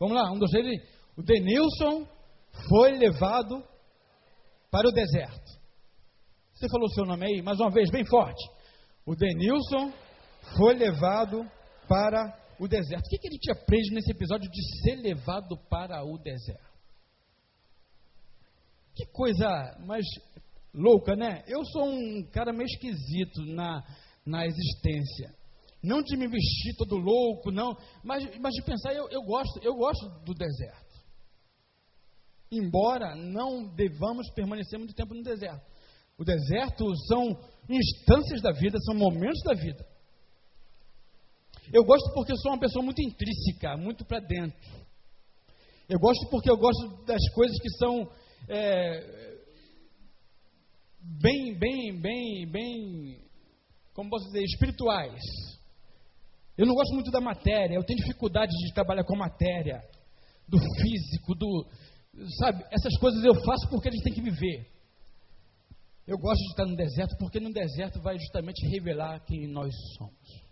Vamos 0.02 0.16
lá, 0.16 0.32
um 0.32 0.40
dos 0.40 0.50
três. 0.50 0.82
O 1.16 1.22
Denilson 1.22 2.08
foi 2.68 2.98
levado 2.98 3.64
para 4.72 4.90
o 4.90 4.92
deserto. 4.92 5.52
Você 6.56 6.68
falou 6.72 6.88
o 6.88 6.94
seu 6.94 7.06
nome 7.06 7.24
aí, 7.28 7.42
mais 7.44 7.60
uma 7.60 7.70
vez, 7.70 7.92
bem 7.92 8.04
forte. 8.04 8.44
O 9.06 9.16
Denilson 9.16 9.94
foi 10.58 10.74
levado 10.74 11.48
para 11.88 12.36
o 12.60 12.68
deserto. 12.68 13.06
O 13.06 13.10
que, 13.10 13.20
que 13.20 13.28
a 13.28 13.32
gente 13.32 13.52
aprende 13.52 13.94
nesse 13.94 14.12
episódio 14.12 14.50
de 14.50 14.82
ser 14.82 14.96
levado 14.96 15.56
para 15.70 16.04
o 16.04 16.18
deserto? 16.18 16.72
Que 18.96 19.06
coisa 19.12 19.48
mais 19.86 20.04
louca, 20.74 21.16
né? 21.16 21.44
Eu 21.46 21.64
sou 21.66 21.86
um 21.86 22.24
cara 22.32 22.52
meio 22.52 22.66
esquisito 22.66 23.46
na, 23.46 23.84
na 24.26 24.48
existência. 24.48 25.32
Não 25.84 26.02
de 26.02 26.16
me 26.16 26.28
vestir 26.28 26.76
todo 26.78 26.96
louco, 26.96 27.52
não, 27.52 27.76
mas, 28.04 28.24
mas 28.40 28.54
de 28.54 28.62
pensar, 28.62 28.94
eu, 28.94 29.10
eu, 29.10 29.22
gosto, 29.24 29.60
eu 29.64 29.74
gosto 29.76 30.08
do 30.24 30.34
deserto. 30.34 30.92
Embora 32.52 33.16
não 33.16 33.68
devamos 33.74 34.30
permanecer 34.32 34.78
muito 34.78 34.94
tempo 34.94 35.14
no 35.14 35.24
deserto. 35.24 35.66
O 36.18 36.24
deserto 36.24 36.86
são 37.08 37.36
instâncias 37.68 38.42
da 38.42 38.52
vida, 38.52 38.78
são 38.86 38.94
momentos 38.94 39.42
da 39.44 39.54
vida. 39.54 39.84
Eu 41.74 41.84
gosto 41.84 42.14
porque 42.14 42.36
sou 42.38 42.52
uma 42.52 42.60
pessoa 42.60 42.84
muito 42.84 43.02
intrínseca, 43.02 43.76
muito 43.78 44.06
para 44.06 44.20
dentro. 44.20 44.82
Eu 45.90 46.00
gosto 46.00 46.30
porque 46.30 46.50
eu 46.50 46.58
gosto 46.58 47.04
das 47.06 47.22
coisas 47.34 47.58
que 47.60 47.70
são 47.78 48.12
é, 48.48 49.40
bem, 51.02 51.58
bem, 51.58 52.00
bem, 52.00 52.48
bem, 52.52 53.22
como 53.94 54.10
posso 54.10 54.26
dizer, 54.26 54.44
espirituais. 54.44 55.22
Eu 56.58 56.66
não 56.66 56.76
gosto 56.76 56.94
muito 56.94 57.12
da 57.12 57.22
matéria, 57.22 57.76
eu 57.76 57.84
tenho 57.84 58.00
dificuldade 58.00 58.52
de 58.52 58.74
trabalhar 58.74 59.04
com 59.04 59.16
matéria, 59.16 59.82
do 60.48 60.58
físico, 60.60 61.34
do. 61.36 61.68
Sabe, 62.40 62.64
essas 62.72 62.98
coisas 62.98 63.24
eu 63.24 63.34
faço 63.46 63.70
porque 63.70 63.88
a 63.88 63.92
gente 63.92 64.04
tem 64.04 64.14
que 64.14 64.22
viver. 64.22 64.68
Eu 66.06 66.18
gosto 66.18 66.42
de 66.42 66.50
estar 66.50 66.66
no 66.66 66.76
deserto 66.76 67.16
porque 67.18 67.40
no 67.40 67.54
deserto 67.54 68.02
vai 68.02 68.18
justamente 68.18 68.68
revelar 68.68 69.24
quem 69.26 69.48
nós 69.48 69.74
somos. 69.98 70.52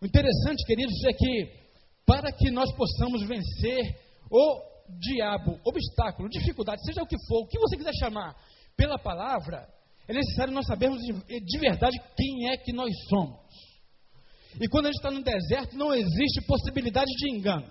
O 0.00 0.06
interessante, 0.06 0.64
queridos, 0.66 1.02
é 1.04 1.12
que 1.12 1.66
para 2.04 2.30
que 2.32 2.50
nós 2.50 2.70
possamos 2.76 3.26
vencer 3.26 3.98
o 4.30 4.62
diabo, 5.00 5.58
obstáculo, 5.64 6.28
dificuldade, 6.28 6.84
seja 6.84 7.02
o 7.02 7.06
que 7.06 7.16
for, 7.26 7.42
o 7.42 7.46
que 7.46 7.58
você 7.58 7.76
quiser 7.76 7.94
chamar, 7.94 8.36
pela 8.76 8.98
palavra, 8.98 9.66
é 10.08 10.12
necessário 10.12 10.52
nós 10.52 10.66
sabermos 10.66 11.00
de, 11.02 11.40
de 11.40 11.58
verdade 11.58 11.98
quem 12.16 12.48
é 12.50 12.56
que 12.56 12.72
nós 12.72 12.90
somos. 13.08 13.44
E 14.60 14.68
quando 14.68 14.86
a 14.86 14.88
gente 14.88 14.98
está 14.98 15.10
no 15.10 15.22
deserto, 15.22 15.76
não 15.76 15.92
existe 15.92 16.40
possibilidade 16.46 17.10
de 17.10 17.30
engano. 17.30 17.70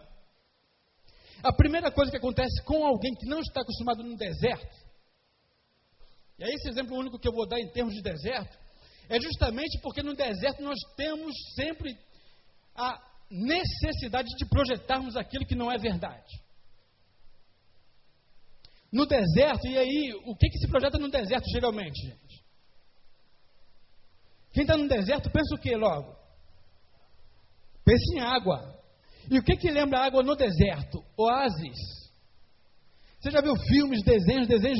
A 1.41 1.53
primeira 1.53 1.91
coisa 1.91 2.11
que 2.11 2.17
acontece 2.17 2.61
com 2.63 2.85
alguém 2.85 3.13
que 3.15 3.27
não 3.27 3.39
está 3.39 3.61
acostumado 3.61 4.03
no 4.03 4.15
deserto, 4.17 4.75
e 6.37 6.43
é 6.43 6.53
esse 6.53 6.69
exemplo 6.69 6.97
único 6.97 7.17
que 7.17 7.27
eu 7.27 7.33
vou 7.33 7.47
dar 7.47 7.59
em 7.59 7.71
termos 7.71 7.93
de 7.93 8.01
deserto, 8.01 8.57
é 9.07 9.19
justamente 9.21 9.79
porque 9.81 10.03
no 10.03 10.13
deserto 10.13 10.61
nós 10.61 10.77
temos 10.97 11.33
sempre 11.55 11.97
a 12.75 12.99
necessidade 13.31 14.27
de 14.37 14.45
projetarmos 14.45 15.15
aquilo 15.15 15.45
que 15.45 15.55
não 15.55 15.71
é 15.71 15.77
verdade 15.77 16.45
no 18.95 19.05
deserto, 19.05 19.67
e 19.67 19.77
aí, 19.77 20.13
o 20.25 20.33
que, 20.37 20.47
que 20.47 20.57
se 20.57 20.69
projeta 20.69 20.97
no 20.97 21.09
deserto 21.09 21.43
geralmente, 21.51 22.01
gente? 22.01 22.24
Quem 24.55 24.63
está 24.63 24.77
no 24.77 24.87
deserto 24.87 25.29
pensa 25.29 25.53
o 25.53 25.59
que 25.59 25.75
logo? 25.75 26.15
Pensa 27.83 28.03
em 28.15 28.21
água. 28.21 28.73
E 29.29 29.37
o 29.37 29.43
que, 29.43 29.57
que 29.57 29.69
lembra 29.69 29.99
água 29.99 30.23
no 30.23 30.33
deserto? 30.33 31.03
Oásis. 31.17 31.77
Você 33.19 33.31
já 33.31 33.41
viu 33.41 33.53
filmes, 33.67 34.01
desenhos, 34.01 34.47
desenhos 34.47 34.79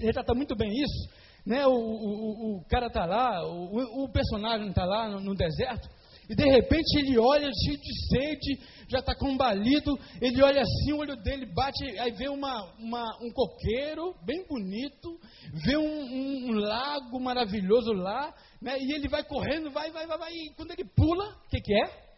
retratam 0.00 0.36
muito 0.36 0.54
bem 0.54 0.70
isso. 0.70 1.08
Né? 1.46 1.66
O, 1.66 1.72
o, 1.72 2.56
o 2.58 2.64
cara 2.68 2.88
está 2.88 3.06
lá, 3.06 3.42
o, 3.48 4.04
o 4.04 4.12
personagem 4.12 4.68
está 4.68 4.84
lá 4.84 5.08
no, 5.08 5.20
no 5.20 5.34
deserto, 5.34 5.88
e 6.30 6.34
de 6.36 6.44
repente 6.44 6.96
ele 6.96 7.18
olha 7.18 7.50
cheio 7.64 7.76
de 7.76 8.08
sede, 8.08 8.62
já 8.88 9.00
está 9.00 9.16
combalido, 9.16 9.98
ele 10.22 10.40
olha 10.40 10.62
assim, 10.62 10.92
o 10.92 10.98
olho 10.98 11.16
dele 11.16 11.44
bate, 11.52 11.84
aí 11.98 12.12
vê 12.12 12.28
uma, 12.28 12.72
uma 12.78 13.04
um 13.20 13.32
coqueiro 13.32 14.14
bem 14.24 14.46
bonito, 14.46 15.18
vê 15.64 15.76
um, 15.76 15.82
um, 15.82 16.50
um, 16.50 16.52
lago 16.52 17.18
maravilhoso 17.20 17.92
lá, 17.92 18.32
né, 18.60 18.78
e 18.78 18.92
ele 18.92 19.08
vai 19.08 19.24
correndo, 19.24 19.70
vai, 19.70 19.90
vai, 19.90 20.06
vai, 20.06 20.18
vai, 20.18 20.32
e 20.32 20.54
quando 20.54 20.72
ele 20.72 20.84
pula, 20.84 21.34
o 21.44 21.48
que, 21.48 21.60
que 21.60 21.74
é? 21.74 22.10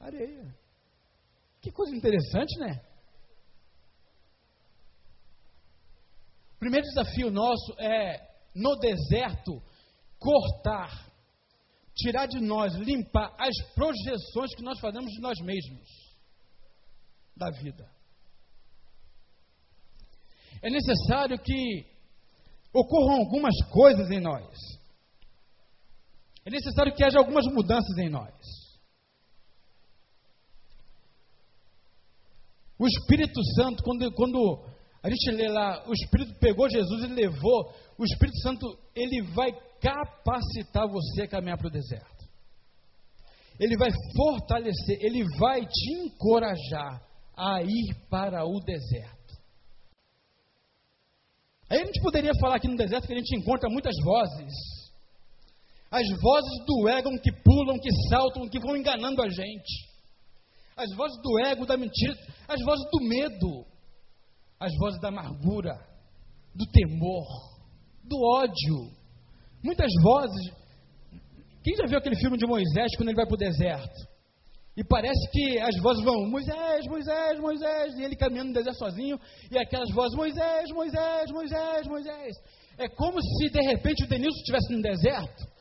Areia. 0.00 0.54
Que 1.60 1.70
coisa 1.70 1.94
interessante, 1.94 2.58
né? 2.58 2.80
O 6.56 6.58
primeiro 6.58 6.86
desafio 6.86 7.30
nosso 7.30 7.72
é, 7.78 8.20
no 8.54 8.76
deserto, 8.76 9.62
cortar 10.18 11.08
tirar 11.98 12.26
de 12.26 12.40
nós, 12.40 12.74
limpar 12.74 13.34
as 13.38 13.74
projeções 13.74 14.54
que 14.54 14.62
nós 14.62 14.78
fazemos 14.78 15.10
de 15.10 15.20
nós 15.20 15.38
mesmos 15.40 15.88
da 17.36 17.50
vida. 17.50 17.88
é 20.60 20.70
necessário 20.70 21.38
que 21.38 21.86
ocorram 22.72 23.20
algumas 23.20 23.54
coisas 23.70 24.10
em 24.10 24.20
nós. 24.20 24.77
É 26.48 26.50
necessário 26.50 26.94
que 26.94 27.04
haja 27.04 27.18
algumas 27.18 27.44
mudanças 27.52 27.94
em 27.98 28.08
nós. 28.08 28.32
O 32.78 32.86
Espírito 32.86 33.38
Santo, 33.54 33.82
quando, 33.82 34.10
quando 34.14 34.64
a 35.02 35.10
gente 35.10 35.30
lê 35.32 35.46
lá, 35.46 35.86
o 35.86 35.92
Espírito 35.92 36.38
pegou 36.40 36.66
Jesus 36.70 37.04
e 37.04 37.08
levou, 37.08 37.70
o 37.98 38.04
Espírito 38.04 38.38
Santo, 38.38 38.66
ele 38.96 39.24
vai 39.34 39.52
capacitar 39.78 40.88
você 40.88 41.24
a 41.24 41.28
caminhar 41.28 41.58
para 41.58 41.68
o 41.68 41.70
deserto. 41.70 42.26
Ele 43.60 43.76
vai 43.76 43.90
fortalecer, 44.16 45.04
ele 45.04 45.24
vai 45.38 45.60
te 45.66 45.92
encorajar 45.98 47.02
a 47.36 47.60
ir 47.62 47.94
para 48.08 48.46
o 48.46 48.58
deserto. 48.60 49.36
Aí 51.68 51.82
a 51.82 51.84
gente 51.84 52.00
poderia 52.00 52.32
falar 52.40 52.56
aqui 52.56 52.68
no 52.68 52.76
deserto 52.76 53.06
que 53.06 53.12
a 53.12 53.18
gente 53.18 53.36
encontra 53.36 53.68
muitas 53.68 53.94
vozes. 54.02 54.77
As 55.90 56.06
vozes 56.20 56.64
do 56.66 56.88
ego 56.88 57.10
que 57.20 57.32
pulam, 57.42 57.78
que 57.78 57.88
saltam, 58.10 58.48
que 58.48 58.60
vão 58.60 58.76
enganando 58.76 59.22
a 59.22 59.28
gente. 59.28 59.88
As 60.76 60.94
vozes 60.94 61.20
do 61.22 61.38
ego, 61.46 61.66
da 61.66 61.76
mentira, 61.76 62.14
as 62.46 62.62
vozes 62.62 62.84
do 62.92 63.00
medo, 63.00 63.66
as 64.60 64.72
vozes 64.78 65.00
da 65.00 65.08
amargura, 65.08 65.74
do 66.54 66.66
temor, 66.66 67.26
do 68.04 68.16
ódio. 68.36 68.90
Muitas 69.62 69.90
vozes. 70.02 70.52
Quem 71.64 71.76
já 71.76 71.86
viu 71.86 71.98
aquele 71.98 72.16
filme 72.16 72.36
de 72.36 72.46
Moisés 72.46 72.94
quando 72.96 73.08
ele 73.08 73.16
vai 73.16 73.26
para 73.26 73.34
o 73.34 73.38
deserto? 73.38 74.08
E 74.76 74.84
parece 74.84 75.28
que 75.32 75.58
as 75.58 75.76
vozes 75.82 76.04
vão, 76.04 76.30
Moisés, 76.30 76.86
Moisés, 76.86 77.40
Moisés, 77.40 77.94
e 77.98 78.04
ele 78.04 78.14
caminhando 78.14 78.48
no 78.48 78.54
deserto 78.54 78.78
sozinho, 78.78 79.18
e 79.50 79.58
aquelas 79.58 79.90
vozes, 79.92 80.16
Moisés, 80.16 80.70
Moisés, 80.70 81.30
Moisés, 81.32 81.86
Moisés. 81.88 82.36
É 82.78 82.88
como 82.88 83.20
se 83.20 83.50
de 83.50 83.60
repente 83.60 84.04
o 84.04 84.06
Denilson 84.06 84.38
estivesse 84.38 84.72
no 84.72 84.80
deserto, 84.80 85.57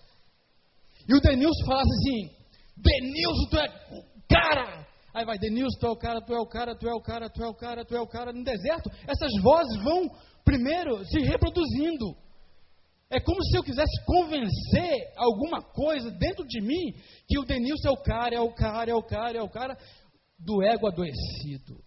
e 1.07 1.13
o 1.15 1.21
Denilson 1.21 1.65
falasse 1.65 1.89
assim: 1.89 2.29
Denilson, 2.77 3.49
tu 3.49 3.57
é 3.57 3.67
o 3.91 4.03
cara! 4.29 4.87
Aí 5.13 5.25
vai, 5.25 5.37
Denilson, 5.39 5.79
tu 5.79 5.87
é 5.87 5.89
o 5.89 5.95
cara, 5.95 6.21
tu 6.21 6.33
é 6.33 6.39
o 6.39 6.45
cara, 6.45 6.75
tu 6.75 6.87
é 6.87 6.93
o 6.93 7.01
cara, 7.01 7.29
tu 7.29 7.43
é 7.43 7.47
o 7.47 7.55
cara, 7.55 7.85
tu 7.85 7.95
é 7.95 8.01
o 8.01 8.07
cara. 8.07 8.33
No 8.33 8.43
deserto, 8.43 8.89
essas 9.07 9.31
vozes 9.41 9.81
vão 9.83 10.09
primeiro 10.43 11.03
se 11.05 11.19
reproduzindo. 11.19 12.15
É 13.09 13.19
como 13.21 13.41
se 13.41 13.57
eu 13.57 13.63
quisesse 13.63 14.03
convencer 14.05 15.13
alguma 15.15 15.61
coisa 15.61 16.11
dentro 16.11 16.45
de 16.45 16.61
mim 16.61 16.93
que 17.27 17.39
o 17.39 17.45
Denilson 17.45 17.87
é 17.87 17.91
o 17.91 18.03
cara, 18.03 18.35
é 18.35 18.41
o 18.41 18.53
cara, 18.53 18.91
é 18.91 18.93
o 18.93 19.03
cara, 19.03 19.37
é 19.37 19.41
o 19.41 19.49
cara 19.49 19.77
do 20.37 20.61
ego 20.61 20.87
adoecido. 20.87 21.81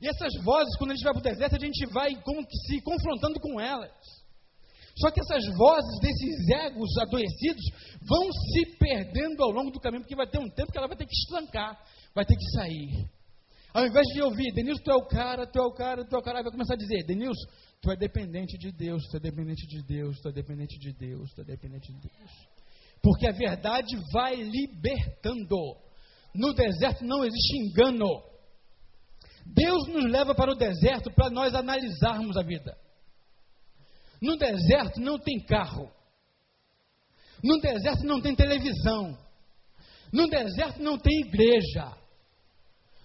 E 0.00 0.08
essas 0.08 0.34
vozes, 0.44 0.76
quando 0.76 0.90
a 0.90 0.94
gente 0.94 1.04
vai 1.04 1.14
para 1.14 1.20
o 1.20 1.32
deserto, 1.32 1.56
a 1.56 1.58
gente 1.58 1.86
vai 1.86 2.10
se 2.10 2.80
confrontando 2.82 3.40
com 3.40 3.58
elas. 3.58 3.90
Só 4.98 5.10
que 5.10 5.20
essas 5.20 5.44
vozes 5.56 6.00
desses 6.00 6.48
egos 6.64 6.88
adoecidos 6.98 7.64
vão 8.08 8.30
se 8.32 8.76
perdendo 8.78 9.42
ao 9.42 9.50
longo 9.50 9.70
do 9.70 9.80
caminho, 9.80 10.02
porque 10.02 10.16
vai 10.16 10.26
ter 10.26 10.38
um 10.38 10.48
tempo 10.48 10.72
que 10.72 10.78
ela 10.78 10.88
vai 10.88 10.96
ter 10.96 11.06
que 11.06 11.14
estancar, 11.14 11.78
vai 12.14 12.24
ter 12.24 12.34
que 12.34 12.50
sair. 12.52 13.08
Ao 13.74 13.86
invés 13.86 14.06
de 14.06 14.22
ouvir, 14.22 14.54
Denilson, 14.54 14.82
tu 14.82 14.90
é 14.90 14.94
o 14.94 15.06
cara, 15.06 15.46
tu 15.46 15.58
é 15.58 15.62
o 15.62 15.72
cara, 15.72 16.02
tu 16.02 16.16
é 16.16 16.18
o 16.18 16.22
cara, 16.22 16.42
vai 16.42 16.50
começar 16.50 16.74
a 16.74 16.78
dizer, 16.78 17.04
Denilson, 17.04 17.46
Tu 17.86 17.92
é 17.92 17.96
dependente 17.96 18.58
de 18.58 18.72
Deus, 18.72 19.06
tu 19.08 19.16
é 19.16 19.20
dependente 19.20 19.66
de 19.66 19.82
Deus, 19.82 20.20
tu 20.20 20.28
é 20.28 20.32
dependente 20.32 20.78
de 20.78 20.92
Deus, 20.92 21.32
tu 21.32 21.40
é 21.40 21.44
dependente 21.44 21.92
de 21.92 22.00
Deus. 22.00 22.30
Porque 23.02 23.28
a 23.28 23.32
verdade 23.32 23.96
vai 24.12 24.34
libertando. 24.34 25.76
No 26.34 26.52
deserto 26.52 27.04
não 27.04 27.24
existe 27.24 27.56
engano. 27.56 28.22
Deus 29.46 29.86
nos 29.86 30.10
leva 30.10 30.34
para 30.34 30.50
o 30.50 30.56
deserto 30.56 31.12
para 31.12 31.30
nós 31.30 31.54
analisarmos 31.54 32.36
a 32.36 32.42
vida. 32.42 32.76
No 34.20 34.36
deserto 34.36 35.00
não 35.00 35.18
tem 35.18 35.38
carro. 35.44 35.90
No 37.42 37.58
deserto 37.60 38.04
não 38.04 38.20
tem 38.20 38.34
televisão. 38.34 39.16
No 40.12 40.28
deserto 40.28 40.82
não 40.82 40.98
tem 40.98 41.20
igreja. 41.20 41.96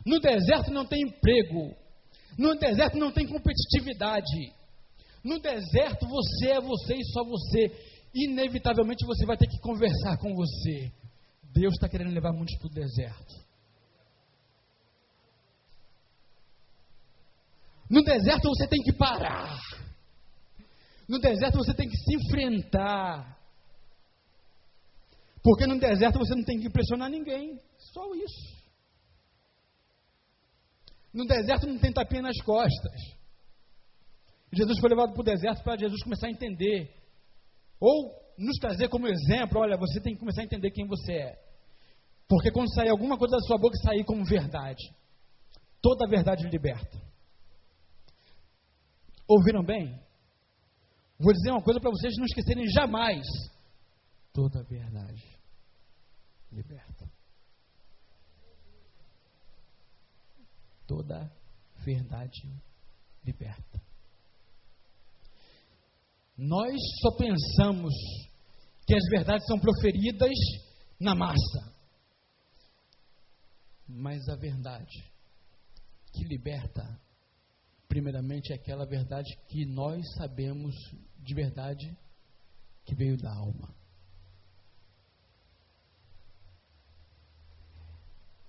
No 0.06 0.19
deserto 0.19 0.71
não 0.71 0.86
tem 0.86 1.02
emprego. 1.02 1.76
No 2.38 2.56
deserto 2.56 2.97
não 2.97 3.12
tem 3.12 3.28
competitividade. 3.28 4.54
No 5.24 5.39
deserto 5.39 6.08
você 6.08 6.52
é 6.52 6.62
você 6.62 6.95
e 6.95 7.06
só 7.12 7.24
você. 7.24 7.71
Inevitavelmente 8.13 9.06
você 9.06 9.26
vai 9.26 9.38
ter 9.38 9.47
que 9.47 9.60
conversar 9.60 10.17
com 10.17 10.34
você. 10.34 10.91
Deus 11.54 11.74
está 11.74 11.88
querendo 11.89 12.13
levar 12.13 12.32
muitos 12.32 12.58
para 12.58 12.67
o 12.67 12.74
deserto. 12.74 13.41
No 17.89 18.02
deserto 18.04 18.47
você 18.47 18.67
tem 18.67 18.82
que 18.82 18.93
parar. 18.93 19.60
No 21.12 21.19
deserto 21.19 21.58
você 21.58 21.74
tem 21.74 21.89
que 21.89 21.97
se 21.97 22.15
enfrentar. 22.15 23.38
Porque 25.43 25.67
no 25.67 25.78
deserto 25.78 26.17
você 26.17 26.34
não 26.34 26.45
tem 26.45 26.58
que 26.58 26.67
impressionar 26.67 27.10
ninguém. 27.10 27.60
Só 27.78 28.15
isso. 28.15 28.63
No 31.13 31.26
deserto 31.26 31.67
não 31.67 31.78
tem 31.80 31.91
tapinha 31.91 32.21
nas 32.21 32.39
costas. 32.41 32.95
Jesus 34.54 34.80
foi 34.80 34.89
levado 34.89 35.12
para 35.12 35.19
o 35.19 35.26
deserto 35.26 35.62
para 35.62 35.78
Jesus 35.78 36.02
começar 36.02 36.28
a 36.28 36.32
entender, 36.32 36.89
ou 37.78 38.13
nos 38.38 38.58
trazer 38.60 38.88
como 38.88 39.06
exemplo: 39.10 39.60
olha, 39.60 39.76
você 39.76 40.00
tem 40.00 40.13
que 40.13 40.19
começar 40.21 40.43
a 40.43 40.45
entender 40.45 40.71
quem 40.71 40.88
você 40.88 41.12
é. 41.12 41.43
Porque 42.26 42.52
quando 42.52 42.74
sair 42.74 42.88
alguma 42.89 43.17
coisa 43.17 43.36
da 43.36 43.41
sua 43.41 43.58
boca, 43.58 43.76
sair 43.84 44.06
como 44.06 44.24
verdade. 44.24 44.82
Toda 45.82 46.06
a 46.06 46.10
verdade 46.10 46.47
liberta. 46.47 46.97
Ouviram 49.28 49.62
bem? 49.62 50.00
Vou 51.21 51.31
dizer 51.34 51.51
uma 51.51 51.62
coisa 51.62 51.79
para 51.79 51.91
vocês 51.91 52.15
não 52.17 52.25
esquecerem 52.25 52.65
jamais. 52.67 53.23
Toda 54.34 54.63
verdade 54.63 55.23
liberta. 56.51 57.07
Toda 60.88 61.31
verdade 61.86 62.51
liberta. 63.23 63.81
Nós 66.36 66.73
só 67.01 67.15
pensamos 67.15 67.93
que 68.88 68.95
as 68.95 69.03
verdades 69.12 69.45
são 69.45 69.60
proferidas 69.60 70.31
na 70.99 71.13
massa. 71.13 71.71
Mas 73.88 74.27
a 74.27 74.36
verdade 74.36 75.12
que 76.13 76.23
liberta, 76.25 76.99
primeiramente, 77.88 78.51
é 78.51 78.55
aquela 78.55 78.86
verdade 78.86 79.29
que 79.47 79.65
nós 79.65 80.01
sabemos 80.17 80.73
de 81.21 81.34
verdade 81.34 81.97
que 82.86 82.95
veio 82.95 83.17
da 83.17 83.31
alma. 83.34 83.73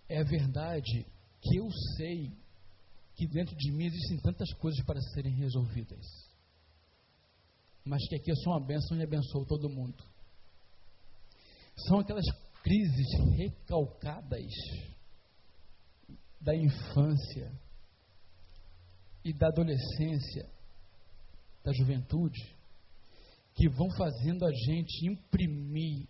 É 0.08 0.20
a 0.20 0.24
verdade 0.24 1.06
que 1.40 1.56
eu 1.56 1.70
sei 1.96 2.30
que 3.14 3.26
dentro 3.26 3.54
de 3.56 3.70
mim 3.72 3.84
existem 3.84 4.20
tantas 4.20 4.52
coisas 4.54 4.84
para 4.84 5.00
serem 5.14 5.34
resolvidas 5.34 6.32
mas 7.84 8.06
que 8.08 8.16
aqui 8.16 8.30
eu 8.30 8.36
sou 8.36 8.52
uma 8.52 8.64
bênção 8.64 8.96
e 8.96 9.02
abençoo 9.02 9.44
todo 9.44 9.68
mundo. 9.68 10.02
São 11.88 11.98
aquelas 11.98 12.24
crises 12.62 13.06
recalcadas 13.36 14.52
da 16.40 16.54
infância 16.54 17.52
e 19.24 19.32
da 19.32 19.48
adolescência, 19.48 20.48
da 21.64 21.72
juventude, 21.72 22.54
que 23.54 23.68
vão 23.68 23.90
fazendo 23.96 24.44
a 24.44 24.52
gente 24.52 25.06
imprimir 25.06 26.08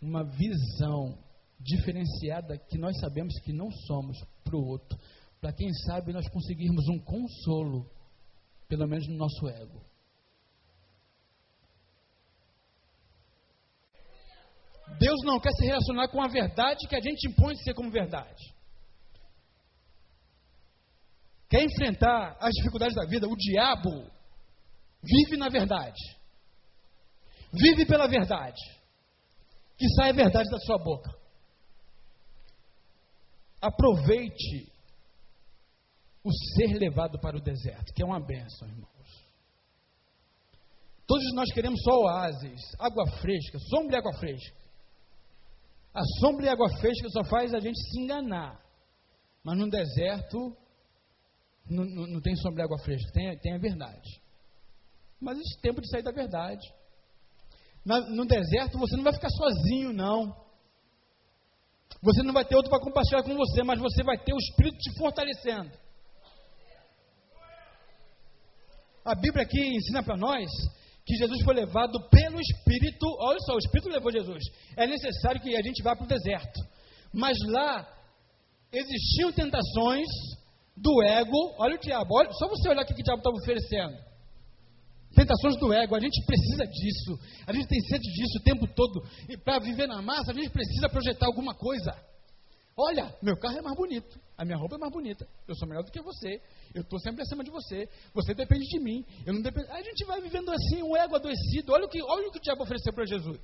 uma 0.00 0.24
visão 0.24 1.18
diferenciada 1.58 2.58
que 2.58 2.78
nós 2.78 2.98
sabemos 2.98 3.38
que 3.40 3.52
não 3.52 3.70
somos 3.70 4.18
para 4.42 4.56
o 4.56 4.66
outro, 4.66 4.98
para 5.40 5.52
quem 5.52 5.72
sabe 5.86 6.12
nós 6.12 6.28
conseguirmos 6.28 6.88
um 6.88 6.98
consolo, 6.98 7.88
pelo 8.68 8.86
menos 8.86 9.06
no 9.08 9.16
nosso 9.16 9.48
ego. 9.48 9.80
Deus 14.98 15.20
não 15.24 15.38
quer 15.38 15.52
se 15.52 15.64
relacionar 15.64 16.08
com 16.08 16.20
a 16.20 16.28
verdade 16.28 16.86
que 16.88 16.96
a 16.96 17.00
gente 17.00 17.28
impõe 17.28 17.54
ser 17.56 17.74
como 17.74 17.90
verdade. 17.90 18.54
Quer 21.48 21.64
enfrentar 21.64 22.36
as 22.40 22.52
dificuldades 22.52 22.94
da 22.94 23.04
vida? 23.06 23.26
O 23.26 23.36
diabo 23.36 24.10
vive 25.02 25.36
na 25.36 25.48
verdade. 25.48 26.19
Vive 27.52 27.86
pela 27.86 28.06
verdade. 28.06 28.60
Que 29.76 29.88
sai 29.96 30.10
a 30.10 30.14
verdade 30.14 30.48
da 30.50 30.58
sua 30.58 30.78
boca. 30.78 31.10
Aproveite 33.60 34.70
o 36.22 36.30
ser 36.54 36.78
levado 36.78 37.18
para 37.18 37.36
o 37.36 37.40
deserto, 37.40 37.92
que 37.94 38.02
é 38.02 38.06
uma 38.06 38.20
benção, 38.20 38.68
irmãos. 38.68 38.90
Todos 41.06 41.32
nós 41.34 41.52
queremos 41.52 41.82
só 41.82 41.90
oásis, 42.02 42.60
água 42.78 43.04
fresca, 43.20 43.58
sombra 43.58 43.96
e 43.96 43.98
água 43.98 44.12
fresca. 44.12 44.56
A 45.92 46.02
sombra 46.20 46.46
e 46.46 46.48
a 46.48 46.52
água 46.52 46.68
fresca 46.78 47.08
só 47.08 47.24
faz 47.24 47.52
a 47.52 47.58
gente 47.58 47.78
se 47.80 48.00
enganar. 48.00 48.60
Mas 49.42 49.58
no 49.58 49.68
deserto 49.68 50.56
não, 51.68 51.84
não, 51.84 52.06
não 52.06 52.20
tem 52.20 52.36
sobre 52.36 52.62
água 52.62 52.78
fresca, 52.78 53.10
tem, 53.12 53.36
tem 53.38 53.54
a 53.54 53.58
verdade. 53.58 54.22
Mas 55.20 55.38
esse 55.38 55.60
tempo 55.60 55.80
de 55.80 55.88
sair 55.88 56.02
da 56.02 56.12
verdade. 56.12 56.66
No 57.84 58.26
deserto 58.26 58.78
você 58.78 58.96
não 58.96 59.04
vai 59.04 59.12
ficar 59.12 59.30
sozinho, 59.30 59.92
não. 59.92 60.34
Você 62.02 62.22
não 62.22 62.32
vai 62.32 62.44
ter 62.44 62.56
outro 62.56 62.70
para 62.70 62.80
compartilhar 62.80 63.22
com 63.22 63.34
você, 63.34 63.62
mas 63.62 63.78
você 63.78 64.02
vai 64.02 64.16
ter 64.18 64.32
o 64.32 64.38
Espírito 64.38 64.78
te 64.78 64.98
fortalecendo. 64.98 65.70
A 69.04 69.14
Bíblia 69.14 69.44
aqui 69.44 69.76
ensina 69.76 70.02
para 70.02 70.16
nós 70.16 70.48
que 71.04 71.16
Jesus 71.16 71.42
foi 71.42 71.54
levado 71.54 71.98
pelo 72.08 72.38
Espírito. 72.40 73.06
Olha 73.20 73.38
só, 73.40 73.54
o 73.54 73.58
Espírito 73.58 73.88
levou 73.88 74.12
Jesus. 74.12 74.42
É 74.76 74.86
necessário 74.86 75.40
que 75.40 75.56
a 75.56 75.62
gente 75.62 75.82
vá 75.82 75.96
para 75.96 76.04
o 76.04 76.08
deserto. 76.08 76.60
Mas 77.12 77.36
lá 77.48 77.88
existiam 78.72 79.32
tentações 79.32 80.06
do 80.76 81.02
ego. 81.02 81.54
Olha 81.58 81.76
o 81.76 81.80
diabo, 81.80 82.14
olha, 82.14 82.30
só 82.32 82.48
você 82.48 82.68
olhar 82.68 82.82
o 82.82 82.86
que 82.86 82.92
o 82.92 83.04
diabo 83.04 83.18
estava 83.18 83.36
oferecendo. 83.36 84.09
Tentações 85.14 85.56
do 85.58 85.72
ego, 85.72 85.96
a 85.96 86.00
gente 86.00 86.24
precisa 86.24 86.64
disso. 86.66 87.18
A 87.46 87.52
gente 87.52 87.66
tem 87.66 87.80
sede 87.80 88.12
disso 88.12 88.38
o 88.38 88.42
tempo 88.42 88.66
todo. 88.68 89.02
E 89.28 89.36
para 89.36 89.58
viver 89.58 89.86
na 89.86 90.00
massa, 90.00 90.30
a 90.30 90.34
gente 90.34 90.50
precisa 90.50 90.88
projetar 90.88 91.26
alguma 91.26 91.54
coisa. 91.54 91.92
Olha, 92.76 93.14
meu 93.20 93.36
carro 93.36 93.58
é 93.58 93.60
mais 93.60 93.76
bonito, 93.76 94.18
a 94.38 94.44
minha 94.44 94.56
roupa 94.56 94.76
é 94.76 94.78
mais 94.78 94.92
bonita, 94.92 95.28
eu 95.46 95.54
sou 95.54 95.68
melhor 95.68 95.84
do 95.84 95.90
que 95.90 96.00
você, 96.00 96.40
eu 96.74 96.80
estou 96.80 96.98
sempre 97.00 97.20
acima 97.20 97.44
de 97.44 97.50
você, 97.50 97.86
você 98.14 98.32
depende 98.32 98.64
de 98.64 98.80
mim, 98.80 99.04
eu 99.26 99.34
não 99.34 99.42
dependo. 99.42 99.70
A 99.70 99.82
gente 99.82 100.02
vai 100.06 100.18
vivendo 100.20 100.50
assim, 100.50 100.82
o 100.82 100.96
ego 100.96 101.16
adoecido. 101.16 101.72
Olha 101.72 101.84
o 101.84 101.88
que, 101.88 102.00
olha 102.02 102.28
o, 102.28 102.32
que 102.32 102.38
o 102.38 102.42
diabo 102.42 102.62
ofereceu 102.62 102.92
para 102.94 103.04
Jesus. 103.04 103.40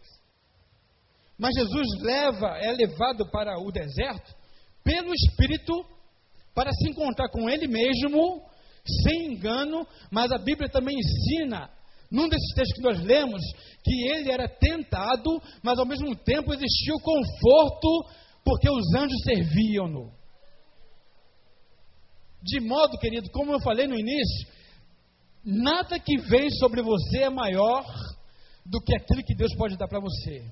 Mas 1.37 1.55
Jesus 1.55 1.87
leva, 2.01 2.57
é 2.63 2.73
levado 2.73 3.31
para 3.31 3.59
o 3.59 3.71
deserto 3.71 4.35
pelo 4.83 5.13
Espírito 5.13 5.85
para 6.55 6.73
se 6.73 6.89
encontrar 6.89 7.29
com 7.29 7.51
Ele 7.51 7.67
mesmo, 7.67 8.43
sem 9.03 9.33
engano, 9.33 9.87
mas 10.11 10.31
a 10.33 10.39
Bíblia 10.39 10.69
também 10.69 10.97
ensina, 10.97 11.71
num 12.11 12.29
desses 12.29 12.55
textos 12.55 12.77
que 12.77 12.83
nós 12.83 13.01
lemos, 13.01 13.41
que 13.85 14.09
ele 14.11 14.31
era 14.31 14.49
tentado, 14.49 15.41
mas 15.63 15.79
ao 15.79 15.87
mesmo 15.87 16.15
tempo 16.17 16.53
existia 16.53 16.95
o 16.95 17.01
conforto 17.01 18.07
porque 18.45 18.71
os 18.71 18.95
anjos 18.95 19.21
serviam-no. 19.25 20.13
De 22.43 22.61
modo, 22.61 22.97
querido, 22.99 23.29
como 23.33 23.53
eu 23.53 23.61
falei 23.61 23.89
no 23.89 23.99
início, 23.99 24.49
nada 25.45 25.99
que 25.99 26.17
vem 26.19 26.49
sobre 26.51 26.81
você 26.81 27.25
é 27.25 27.31
maior 27.31 27.85
do 28.65 28.81
que 28.81 28.95
aquilo 28.97 29.25
que 29.25 29.35
Deus 29.35 29.55
pode 29.57 29.77
dar 29.77 29.89
para 29.89 30.01
você. 30.01 30.45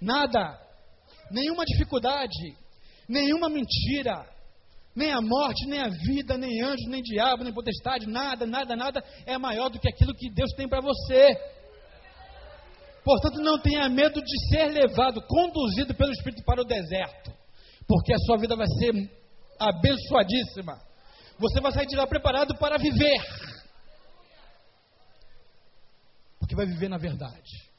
Nada, 0.00 0.58
nenhuma 1.30 1.64
dificuldade, 1.64 2.56
nenhuma 3.08 3.48
mentira, 3.48 4.26
nem 4.94 5.10
a 5.10 5.20
morte, 5.20 5.66
nem 5.66 5.80
a 5.80 5.88
vida, 5.88 6.36
nem 6.36 6.62
anjo, 6.62 6.88
nem 6.88 7.02
diabo, 7.02 7.44
nem 7.44 7.52
potestade, 7.52 8.06
nada, 8.06 8.46
nada, 8.46 8.76
nada 8.76 9.02
é 9.24 9.38
maior 9.38 9.70
do 9.70 9.78
que 9.78 9.88
aquilo 9.88 10.14
que 10.14 10.30
Deus 10.30 10.52
tem 10.54 10.68
para 10.68 10.80
você. 10.80 11.28
Portanto, 13.02 13.40
não 13.40 13.58
tenha 13.58 13.88
medo 13.88 14.22
de 14.22 14.48
ser 14.48 14.66
levado, 14.66 15.22
conduzido 15.26 15.94
pelo 15.94 16.12
Espírito 16.12 16.44
para 16.44 16.60
o 16.60 16.64
deserto, 16.64 17.32
porque 17.88 18.12
a 18.12 18.18
sua 18.18 18.36
vida 18.36 18.54
vai 18.54 18.66
ser 18.66 18.92
abençoadíssima. 19.58 20.78
Você 21.38 21.60
vai 21.60 21.72
sair 21.72 21.86
de 21.86 21.96
lá 21.96 22.06
preparado 22.06 22.56
para 22.58 22.76
viver, 22.76 23.18
porque 26.38 26.54
vai 26.54 26.66
viver 26.66 26.88
na 26.88 26.98
verdade. 26.98 27.71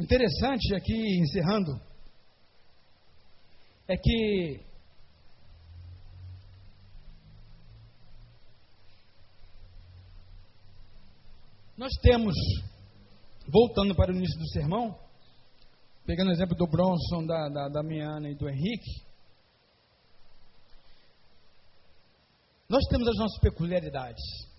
Interessante 0.00 0.74
aqui, 0.74 1.18
encerrando, 1.20 1.78
é 3.86 3.98
que 3.98 4.64
nós 11.76 11.92
temos, 12.00 12.34
voltando 13.46 13.94
para 13.94 14.10
o 14.10 14.16
início 14.16 14.38
do 14.38 14.48
sermão, 14.48 14.98
pegando 16.06 16.28
o 16.30 16.32
exemplo 16.32 16.56
do 16.56 16.66
Bronson, 16.66 17.26
da, 17.26 17.50
da, 17.50 17.68
da 17.68 17.82
Miana 17.82 18.30
e 18.30 18.34
do 18.34 18.48
Henrique, 18.48 19.04
nós 22.70 22.86
temos 22.88 23.06
as 23.06 23.16
nossas 23.16 23.38
peculiaridades. 23.40 24.49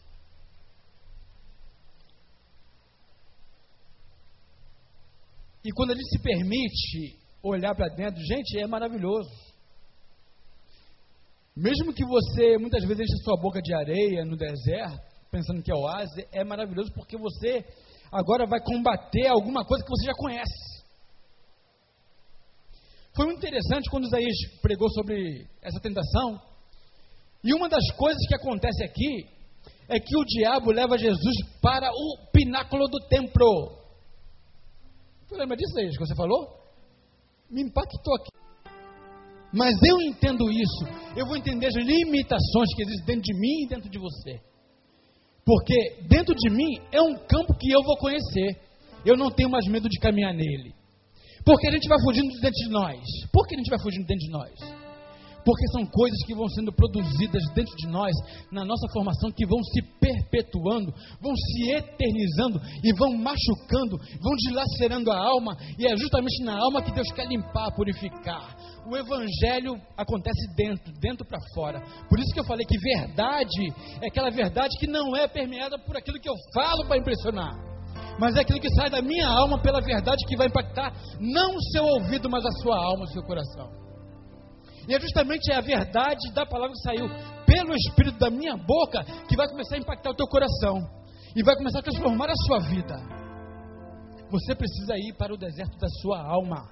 E 5.64 5.72
quando 5.72 5.94
gente 5.94 6.10
se 6.10 6.20
permite 6.22 7.20
olhar 7.44 7.76
para 7.76 7.88
dentro, 7.90 8.20
gente, 8.24 8.60
é 8.60 8.68
maravilhoso. 8.68 9.30
Mesmo 11.56 11.94
que 11.94 12.06
você 12.06 12.58
muitas 12.58 12.84
vezes 12.84 13.02
enche 13.02 13.24
sua 13.24 13.40
boca 13.40 13.62
de 13.62 13.74
areia 13.74 14.26
no 14.26 14.38
deserto, 14.38 15.00
pensando 15.30 15.62
que 15.62 15.72
é 15.72 15.76
oásis, 15.76 16.26
é 16.32 16.44
maravilhoso 16.44 16.92
porque 16.94 17.18
você 17.18 17.66
agora 18.12 18.46
vai 18.46 18.60
combater 18.62 19.28
alguma 19.28 19.64
coisa 19.66 19.84
que 19.84 19.90
você 19.90 20.06
já 20.06 20.14
conhece. 20.14 20.82
Foi 23.16 23.26
muito 23.26 23.40
interessante 23.40 23.90
quando 23.90 24.06
Isaías 24.06 24.36
pregou 24.62 24.90
sobre 24.90 25.46
essa 25.62 25.80
tentação. 25.80 26.42
E 27.44 27.54
uma 27.54 27.68
das 27.68 27.86
coisas 27.98 28.26
que 28.28 28.36
acontece 28.36 28.84
aqui 28.84 29.28
é 29.90 30.00
que 30.00 30.16
o 30.16 30.24
diabo 30.24 30.72
leva 30.72 30.98
Jesus 30.98 31.36
para 31.62 31.90
o 31.92 32.32
pináculo 32.32 32.88
do 32.88 33.00
templo. 33.08 33.81
Você 35.32 35.38
lembra 35.38 35.56
disso, 35.56 35.72
Isaías, 35.72 35.98
que 35.98 36.06
você 36.06 36.16
falou? 36.16 36.62
me 37.50 37.62
impactou 37.64 38.16
aqui. 38.16 38.32
Mas 39.54 39.74
eu 39.84 40.02
entendo 40.02 40.50
isso, 40.52 40.86
eu 41.16 41.26
vou 41.26 41.38
entender 41.38 41.68
as 41.68 41.76
limitações 41.76 42.74
que 42.76 42.84
existem 42.84 43.06
dentro 43.06 43.22
de 43.24 43.40
mim 43.40 43.64
e 43.64 43.68
dentro 43.68 43.90
de 43.90 43.98
você. 43.98 44.42
Porque 45.46 46.04
dentro 46.08 46.36
de 46.36 46.50
mim 46.50 46.82
é 46.92 47.02
um 47.02 47.16
campo 47.16 47.54
que 47.58 47.72
eu 47.72 47.82
vou 47.84 47.98
conhecer. 47.98 48.60
Eu 49.06 49.16
não 49.18 49.32
tenho 49.32 49.50
mais 49.50 49.66
medo 49.68 49.88
de 49.88 50.00
caminhar 50.00 50.34
nele. 50.34 50.74
Porque 51.46 51.68
a 51.68 51.72
gente 51.72 51.88
vai 51.88 51.98
fugindo 52.02 52.30
dentro 52.40 52.52
de 52.52 52.70
nós. 52.70 53.00
Por 53.32 53.48
que 53.48 53.56
a 53.56 53.58
gente 53.58 53.70
vai 53.70 53.80
fugindo 53.82 54.06
dentro 54.06 54.26
de 54.26 54.32
nós? 54.32 54.52
Porque 55.46 55.68
são 55.72 55.86
coisas 55.86 56.18
que 56.26 56.36
vão 56.36 56.48
sendo 56.50 56.72
produzidas 56.72 57.42
dentro 57.54 57.76
de 57.76 57.88
nós, 57.88 58.12
na 58.52 58.64
nossa 58.66 58.88
formação, 58.94 59.32
que 59.32 59.46
vão 59.46 59.62
se 59.64 59.82
perpetuando, 60.00 60.94
vão 61.22 61.36
se 61.36 61.72
eternizando 61.72 62.62
e 62.84 62.94
vão 62.94 63.14
machucando, 63.18 63.98
vão 64.22 64.36
dilacerando 64.38 65.12
a 65.12 65.18
alma, 65.18 65.56
e 65.78 65.88
é 65.88 65.96
justamente 65.98 66.44
na 66.44 66.58
alma 66.58 66.82
que 66.82 66.92
Deus 66.92 67.12
quer 67.12 67.28
limpar, 67.28 67.74
purificar. 67.76 68.56
O 68.88 68.98
Evangelho 68.98 69.80
acontece 69.96 70.56
dentro, 70.56 70.92
dentro 71.00 71.26
para 71.26 71.40
fora. 71.54 71.82
Por 72.10 72.20
isso 72.20 72.34
que 72.34 72.40
eu 72.40 72.46
falei 72.46 72.66
que 72.66 72.78
verdade 72.78 73.74
é 74.02 74.08
aquela 74.08 74.30
verdade 74.30 74.78
que 74.80 74.88
não 74.88 75.16
é 75.16 75.28
permeada 75.28 75.78
por 75.80 75.96
aquilo 75.98 76.20
que 76.20 76.30
eu 76.30 76.36
falo 76.54 76.88
para 76.88 76.98
impressionar 76.98 77.72
mas 78.20 78.36
é 78.36 78.42
aquilo 78.42 78.60
que 78.60 78.70
sai 78.76 78.90
da 78.90 79.02
minha 79.02 79.28
alma 79.28 79.60
pela 79.62 79.82
verdade 79.82 80.24
que 80.28 80.38
vai 80.38 80.46
impactar 80.46 80.94
não 81.20 81.56
o 81.56 81.62
seu 81.72 81.84
ouvido, 81.84 82.30
mas 82.30 82.46
a 82.46 82.52
sua 82.62 82.78
alma, 82.78 83.06
o 83.06 83.08
seu 83.08 83.24
coração. 83.24 83.91
E 84.88 84.96
é 84.96 85.00
justamente 85.00 85.52
a 85.52 85.62
verdade 85.62 86.32
da 86.34 86.46
palavra 86.46 86.74
que 86.74 86.82
saiu 86.82 87.08
pelo 87.46 87.74
Espírito 87.76 88.18
da 88.18 88.30
minha 88.30 88.56
boca 88.58 89.04
que 89.28 89.36
vai 89.36 89.48
começar 89.48 89.76
a 89.76 89.80
impactar 89.80 90.12
o 90.12 90.16
teu 90.16 90.28
coração 90.28 90.80
e 91.36 91.44
vai 91.44 91.56
começar 91.56 91.80
a 91.80 91.84
transformar 91.84 92.30
a 92.30 92.36
sua 92.36 92.60
vida. 92.60 92.96
Você 94.30 94.56
precisa 94.56 94.96
ir 94.98 95.14
para 95.18 95.34
o 95.34 95.38
deserto 95.38 95.78
da 95.78 95.88
sua 96.02 96.22
alma. 96.22 96.70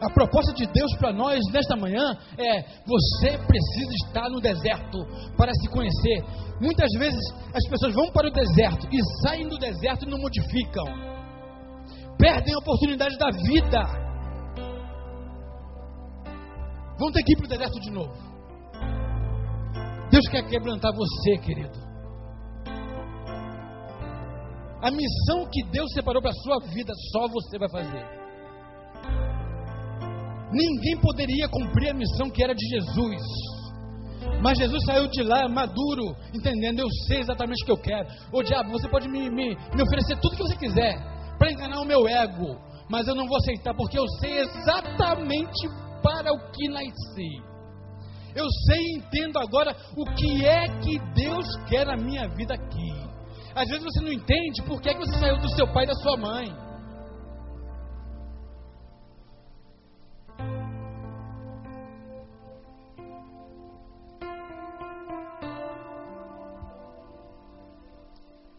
A 0.00 0.08
proposta 0.14 0.54
de 0.54 0.66
Deus 0.66 0.96
para 0.96 1.12
nós 1.12 1.40
nesta 1.52 1.76
manhã 1.76 2.16
é: 2.38 2.62
você 2.86 3.36
precisa 3.46 3.92
estar 4.06 4.28
no 4.30 4.40
deserto 4.40 4.98
para 5.36 5.52
se 5.52 5.68
conhecer. 5.68 6.24
Muitas 6.60 6.90
vezes 6.98 7.20
as 7.54 7.68
pessoas 7.68 7.94
vão 7.94 8.10
para 8.12 8.28
o 8.28 8.32
deserto 8.32 8.86
e 8.90 8.98
saem 9.22 9.48
do 9.48 9.58
deserto 9.58 10.06
e 10.06 10.10
não 10.10 10.18
modificam, 10.18 10.86
perdem 12.18 12.54
a 12.54 12.58
oportunidade 12.58 13.16
da 13.18 13.30
vida 13.30 14.09
Vão 17.00 17.10
ter 17.10 17.22
que 17.22 17.32
ir 17.32 17.36
para 17.36 17.46
o 17.46 17.48
deserto 17.48 17.80
de 17.80 17.90
novo. 17.90 18.12
Deus 20.10 20.28
quer 20.28 20.46
quebrantar 20.46 20.92
você, 20.94 21.38
querido. 21.38 21.78
A 24.82 24.90
missão 24.90 25.48
que 25.50 25.62
Deus 25.70 25.90
separou 25.94 26.20
para 26.20 26.30
a 26.30 26.42
sua 26.42 26.58
vida, 26.74 26.92
só 27.10 27.26
você 27.26 27.58
vai 27.58 27.70
fazer. 27.70 28.04
Ninguém 30.52 31.00
poderia 31.00 31.48
cumprir 31.48 31.90
a 31.90 31.94
missão 31.94 32.28
que 32.28 32.44
era 32.44 32.54
de 32.54 32.66
Jesus. 32.68 33.22
Mas 34.42 34.58
Jesus 34.58 34.84
saiu 34.84 35.08
de 35.08 35.22
lá 35.22 35.48
maduro, 35.48 36.14
entendendo, 36.34 36.80
eu 36.80 36.88
sei 37.06 37.20
exatamente 37.20 37.62
o 37.62 37.66
que 37.66 37.72
eu 37.72 37.78
quero. 37.78 38.08
Ô 38.30 38.42
diabo, 38.42 38.72
você 38.72 38.88
pode 38.88 39.08
me, 39.08 39.30
me, 39.30 39.56
me 39.74 39.82
oferecer 39.82 40.20
tudo 40.20 40.36
que 40.36 40.42
você 40.42 40.56
quiser 40.56 40.98
para 41.38 41.50
enganar 41.50 41.80
o 41.80 41.86
meu 41.86 42.06
ego, 42.06 42.58
mas 42.90 43.08
eu 43.08 43.14
não 43.14 43.26
vou 43.26 43.38
aceitar, 43.38 43.74
porque 43.74 43.98
eu 43.98 44.06
sei 44.20 44.40
exatamente 44.40 45.66
para 46.02 46.32
o 46.32 46.50
que 46.50 46.68
nasci. 46.68 47.50
Eu 48.34 48.46
sei 48.66 48.78
e 48.78 48.96
entendo 48.98 49.38
agora 49.38 49.74
o 49.96 50.04
que 50.14 50.44
é 50.46 50.68
que 50.80 50.98
Deus 51.14 51.46
quer 51.68 51.86
na 51.86 51.96
minha 51.96 52.28
vida 52.28 52.54
aqui. 52.54 53.10
Às 53.54 53.68
vezes 53.68 53.84
você 53.84 54.00
não 54.00 54.12
entende 54.12 54.62
por 54.62 54.80
que, 54.80 54.94
que 54.94 55.00
você 55.00 55.18
saiu 55.18 55.36
do 55.38 55.48
seu 55.50 55.66
pai 55.72 55.84
e 55.84 55.86
da 55.88 55.94
sua 55.94 56.16
mãe. 56.16 56.54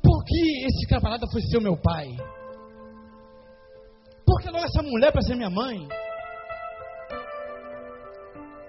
Por 0.04 0.26
que 0.26 0.66
esse 0.66 0.88
camarada 0.90 1.26
foi 1.32 1.42
ser 1.44 1.58
o 1.58 1.62
meu 1.62 1.78
pai? 1.78 2.08
Por 4.26 4.42
que 4.42 4.50
logo 4.50 4.66
essa 4.66 4.84
mulher 4.84 5.12
para 5.12 5.22
ser 5.22 5.36
minha 5.36 5.50
mãe? 5.50 5.88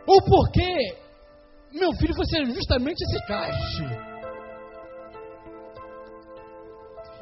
Ou 0.06 0.22
por 0.24 0.50
que 0.50 1.78
meu 1.78 1.92
filho 1.94 2.14
foi 2.14 2.24
ser 2.26 2.44
justamente 2.46 3.02
esse 3.02 3.26
caixe? 3.26 4.12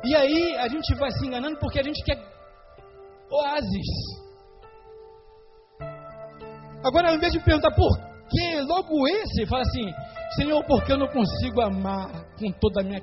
E 0.02 0.16
aí 0.16 0.56
a 0.56 0.68
gente 0.68 0.94
vai 0.94 1.10
se 1.10 1.26
enganando 1.26 1.58
porque 1.58 1.78
a 1.78 1.82
gente 1.82 2.02
quer 2.04 2.18
oásis. 3.30 4.20
Agora, 6.82 7.10
ao 7.10 7.16
invés 7.16 7.32
de 7.32 7.40
perguntar 7.40 7.70
por 7.74 7.90
que 8.30 8.60
logo 8.62 9.06
esse, 9.08 9.46
fala 9.46 9.62
assim: 9.62 9.92
Senhor, 10.36 10.64
por 10.64 10.82
que 10.84 10.92
eu 10.92 10.98
não 10.98 11.08
consigo 11.08 11.60
amar 11.60 12.08
com 12.38 12.50
toda 12.52 12.80
a 12.80 12.84
minha 12.84 13.02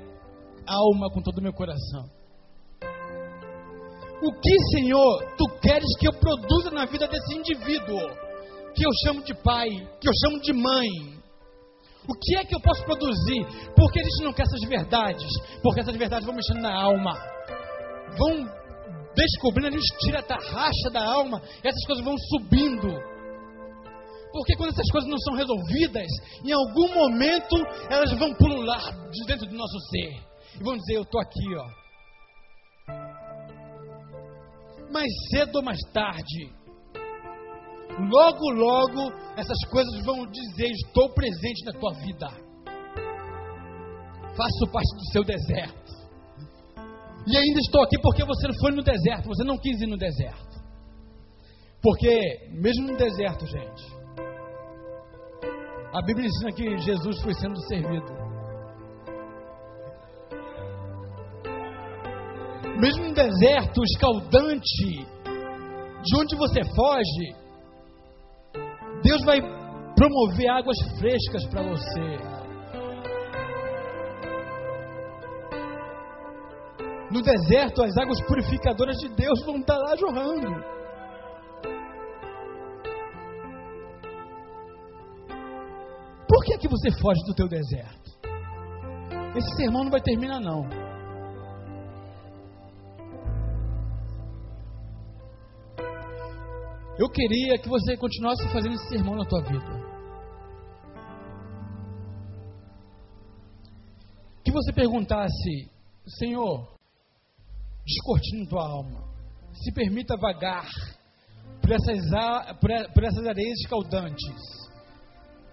alma, 0.66 1.08
com 1.12 1.22
todo 1.22 1.38
o 1.38 1.42
meu 1.42 1.52
coração? 1.52 2.04
O 4.20 4.32
que, 4.32 4.58
Senhor, 4.76 5.36
tu 5.36 5.44
queres 5.60 5.96
que 6.00 6.08
eu 6.08 6.12
produza 6.18 6.72
na 6.72 6.86
vida 6.86 7.06
desse 7.06 7.36
indivíduo? 7.36 8.27
Que 8.78 8.86
eu 8.86 8.90
chamo 9.04 9.24
de 9.24 9.34
pai, 9.34 9.68
que 10.00 10.08
eu 10.08 10.12
chamo 10.22 10.40
de 10.40 10.52
mãe. 10.52 10.86
O 12.06 12.14
que 12.14 12.38
é 12.38 12.44
que 12.44 12.54
eu 12.54 12.60
posso 12.60 12.84
produzir? 12.84 13.44
Porque 13.74 13.98
a 13.98 14.04
gente 14.04 14.22
não 14.22 14.32
quer 14.32 14.44
essas 14.44 14.60
verdades. 14.68 15.26
Porque 15.60 15.80
essas 15.80 15.96
verdades 15.96 16.24
vão 16.24 16.36
mexendo 16.36 16.62
na 16.62 16.80
alma. 16.80 17.12
Vão 18.16 18.48
descobrindo, 19.16 19.66
a 19.66 19.70
gente 19.72 19.98
tira 19.98 20.20
a 20.20 20.22
tarraxa 20.22 20.90
da 20.92 21.04
alma. 21.04 21.42
Essas 21.64 21.84
coisas 21.86 22.04
vão 22.04 22.14
subindo. 22.16 22.88
Porque 24.32 24.54
quando 24.56 24.70
essas 24.70 24.88
coisas 24.92 25.10
não 25.10 25.18
são 25.18 25.34
resolvidas, 25.34 26.06
em 26.44 26.52
algum 26.52 26.94
momento 26.94 27.56
elas 27.90 28.16
vão 28.16 28.32
pulular 28.34 29.10
de 29.10 29.26
dentro 29.26 29.46
do 29.48 29.56
nosso 29.56 29.78
ser. 29.90 30.22
E 30.60 30.62
vão 30.62 30.76
dizer, 30.76 30.98
eu 30.98 31.02
estou 31.02 31.20
aqui, 31.20 31.56
ó. 31.56 31.66
Mais 34.92 35.12
cedo 35.30 35.56
ou 35.56 35.64
mais 35.64 35.80
tarde, 35.92 36.57
logo, 37.98 38.50
logo, 38.50 39.12
essas 39.36 39.58
coisas 39.70 40.04
vão 40.04 40.26
dizer: 40.26 40.70
Estou 40.70 41.10
presente 41.10 41.64
na 41.64 41.72
tua 41.72 41.92
vida, 41.94 42.28
faço 44.36 44.72
parte 44.72 44.94
do 44.96 45.12
seu 45.12 45.24
deserto. 45.24 45.88
E 47.26 47.36
ainda 47.36 47.60
estou 47.60 47.82
aqui 47.82 47.98
porque 48.00 48.24
você 48.24 48.46
não 48.48 48.54
foi 48.60 48.72
no 48.72 48.82
deserto, 48.82 49.28
você 49.28 49.44
não 49.44 49.58
quis 49.58 49.80
ir 49.80 49.86
no 49.86 49.98
deserto. 49.98 50.48
Porque, 51.82 52.48
mesmo 52.52 52.88
no 52.88 52.96
deserto, 52.96 53.46
gente, 53.46 53.98
a 55.92 56.02
Bíblia 56.02 56.26
ensina 56.26 56.52
que 56.52 56.78
Jesus 56.78 57.20
foi 57.20 57.34
sendo 57.34 57.60
servido. 57.66 58.28
Mesmo 62.80 63.08
no 63.08 63.14
deserto 63.14 63.82
escaldante, 63.84 65.06
de 66.04 66.16
onde 66.16 66.36
você 66.36 66.60
foge, 66.76 67.47
Deus 69.02 69.24
vai 69.24 69.40
promover 69.94 70.48
águas 70.48 70.76
frescas 70.98 71.44
para 71.46 71.62
você. 71.62 72.38
No 77.10 77.22
deserto, 77.22 77.82
as 77.82 77.96
águas 77.96 78.20
purificadoras 78.26 78.96
de 78.98 79.08
Deus 79.08 79.44
vão 79.44 79.56
estar 79.56 79.76
lá 79.76 79.96
jorrando. 79.96 80.78
Por 86.28 86.44
que, 86.44 86.54
é 86.54 86.58
que 86.58 86.68
você 86.68 86.90
foge 87.00 87.20
do 87.26 87.34
teu 87.34 87.48
deserto? 87.48 88.10
Esse 89.34 89.56
sermão 89.56 89.84
não 89.84 89.90
vai 89.90 90.00
terminar 90.00 90.40
não. 90.40 90.87
Eu 96.98 97.08
queria 97.08 97.56
que 97.58 97.68
você 97.68 97.96
continuasse 97.96 98.42
fazendo 98.52 98.74
esse 98.74 98.88
sermão 98.88 99.14
na 99.14 99.24
tua 99.24 99.40
vida. 99.42 99.88
Que 104.44 104.50
você 104.50 104.72
perguntasse, 104.72 105.70
Senhor, 106.18 106.66
descortine 107.86 108.48
tua 108.48 108.68
alma, 108.68 109.04
se 109.52 109.72
permita 109.72 110.16
vagar 110.16 110.66
por 111.62 111.70
essas, 111.70 112.00
por 112.92 113.04
essas 113.04 113.26
areias 113.26 113.60
escaldantes, 113.60 114.34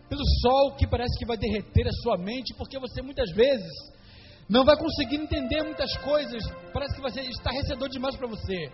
pelo 0.10 0.24
sol 0.42 0.76
que 0.78 0.88
parece 0.88 1.16
que 1.20 1.26
vai 1.28 1.38
derreter 1.38 1.88
a 1.88 1.92
sua 2.02 2.18
mente, 2.18 2.56
porque 2.56 2.80
você 2.80 3.04
muitas 3.04 3.30
vezes 3.36 3.72
não 4.50 4.66
vai 4.66 4.76
conseguir 4.78 5.18
entender 5.18 5.62
muitas 5.62 5.96
coisas, 5.98 6.42
parece 6.74 6.96
que 6.96 7.02
vai 7.02 7.12
ser 7.12 7.22
estarrecedor 7.22 7.90
demais 7.90 8.16
para 8.16 8.28
você, 8.28 8.72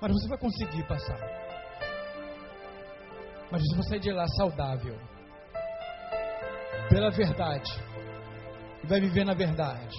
mas 0.00 0.12
você 0.12 0.28
vai 0.28 0.38
conseguir 0.38 0.82
passar. 0.88 1.47
Mas 3.50 3.62
você 3.62 3.88
sair 3.88 4.00
de 4.00 4.12
lá 4.12 4.26
saudável. 4.28 4.98
Pela 6.90 7.10
verdade. 7.10 7.70
E 8.82 8.86
vai 8.86 9.00
viver 9.00 9.24
na 9.24 9.34
verdade. 9.34 9.96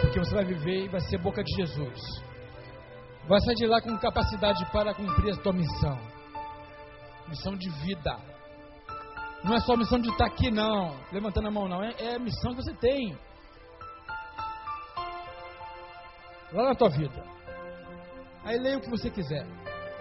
Porque 0.00 0.18
você 0.18 0.34
vai 0.34 0.44
viver 0.44 0.84
e 0.84 0.88
vai 0.88 1.00
ser 1.00 1.18
boca 1.18 1.42
de 1.42 1.54
Jesus. 1.54 2.00
Vai 3.28 3.40
sair 3.40 3.54
de 3.56 3.66
lá 3.66 3.80
com 3.80 3.96
capacidade 3.98 4.64
para 4.72 4.94
cumprir 4.94 5.34
a 5.34 5.42
tua 5.42 5.52
missão. 5.52 5.98
Missão 7.28 7.56
de 7.56 7.68
vida. 7.84 8.16
Não 9.44 9.54
é 9.54 9.60
só 9.60 9.76
missão 9.76 10.00
de 10.00 10.08
estar 10.08 10.26
aqui, 10.26 10.50
não. 10.50 10.96
Levantando 11.12 11.48
a 11.48 11.50
mão, 11.50 11.68
não. 11.68 11.82
É, 11.82 11.92
é 11.98 12.14
a 12.16 12.18
missão 12.18 12.54
que 12.54 12.62
você 12.62 12.74
tem. 12.74 13.18
Lá 16.52 16.64
na 16.64 16.74
tua 16.74 16.88
vida. 16.88 17.22
Aí 18.44 18.58
leia 18.58 18.78
o 18.78 18.80
que 18.80 18.90
você 18.90 19.10
quiser. 19.10 19.44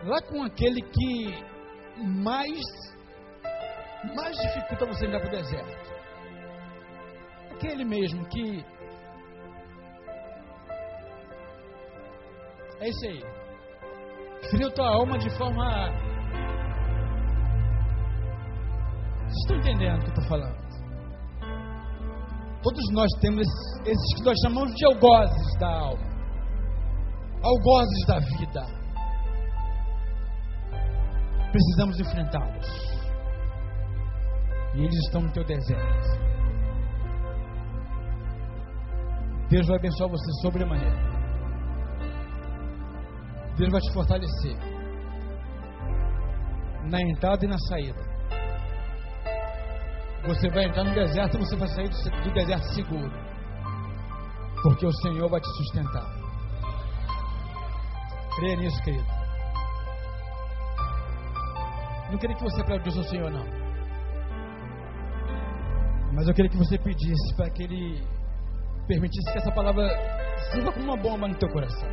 Lá 0.04 0.22
com 0.22 0.44
aquele 0.44 0.82
que 0.82 1.55
mais, 1.98 2.60
mais 4.16 4.36
dificulta 4.38 4.86
você 4.86 5.06
entrar 5.06 5.20
para 5.20 5.30
o 5.30 5.32
deserto. 5.32 5.96
Aquele 7.52 7.86
mesmo 7.86 8.26
que. 8.28 8.66
É 12.80 12.90
isso 12.90 13.06
aí. 13.08 13.24
Feriu 14.52 14.72
tua 14.72 14.88
alma 14.88 15.18
de 15.18 15.30
forma. 15.38 15.90
Vocês 19.24 19.38
estão 19.42 19.58
entendendo 19.58 19.98
o 19.98 20.02
que 20.02 20.08
eu 20.08 20.14
estou 20.14 20.28
falando? 20.28 20.66
Todos 22.62 22.84
nós 22.94 23.10
temos 23.22 23.42
esses, 23.42 23.88
esses 23.88 24.16
que 24.18 24.26
nós 24.26 24.36
chamamos 24.44 24.74
de 24.74 24.86
algozes 24.86 25.60
da 25.60 25.68
alma, 25.68 26.04
algozes 27.44 28.06
da 28.08 28.20
vida 28.20 28.85
precisamos 31.56 31.98
enfrentá-los. 31.98 32.68
E 34.74 34.80
eles 34.80 35.06
estão 35.06 35.22
no 35.22 35.32
teu 35.32 35.46
deserto. 35.46 36.26
Deus 39.50 39.66
vai 39.68 39.78
abençoar 39.78 40.10
você 40.10 40.32
sobremaneira. 40.42 41.16
Deus 43.58 43.72
vai 43.72 43.80
te 43.80 43.94
fortalecer. 43.94 44.58
Na 46.92 47.02
entrada 47.02 47.46
e 47.46 47.48
na 47.48 47.58
saída. 47.70 48.04
Você 50.28 50.50
vai 50.50 50.66
entrar 50.66 50.84
no 50.84 50.94
deserto 50.94 51.38
e 51.38 51.40
você 51.40 51.56
vai 51.56 51.70
sair 51.70 51.90
do 51.90 52.34
deserto 52.34 52.66
seguro. 52.74 53.14
Porque 54.62 54.86
o 54.86 54.92
Senhor 54.92 55.30
vai 55.30 55.40
te 55.40 55.48
sustentar. 55.48 56.06
Creia 58.36 58.58
nisso, 58.58 58.84
querido. 58.84 59.15
Não 62.16 62.20
queria 62.20 62.38
que 62.38 62.44
você 62.44 62.62
aplaudisse 62.62 62.98
o 62.98 63.04
Senhor, 63.04 63.30
não. 63.30 63.46
Mas 66.14 66.26
eu 66.26 66.34
queria 66.34 66.50
que 66.50 66.56
você 66.56 66.78
pedisse 66.78 67.36
para 67.36 67.50
que 67.50 67.64
Ele 67.64 68.02
permitisse 68.88 69.34
que 69.34 69.38
essa 69.38 69.52
palavra 69.52 69.86
sirva 70.50 70.72
como 70.72 70.86
uma 70.86 70.96
bomba 70.96 71.28
no 71.28 71.36
teu 71.36 71.50
coração. 71.50 71.90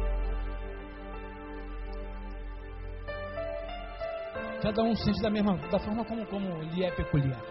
Cada 4.63 4.85
um 4.85 4.95
sente 4.95 5.21
da 5.21 5.29
mesma, 5.29 5.57
da 5.57 5.79
forma 5.81 6.05
como, 6.05 6.25
como 6.27 6.63
lhe 6.73 6.85
é 6.85 6.93
peculiar. 6.93 7.43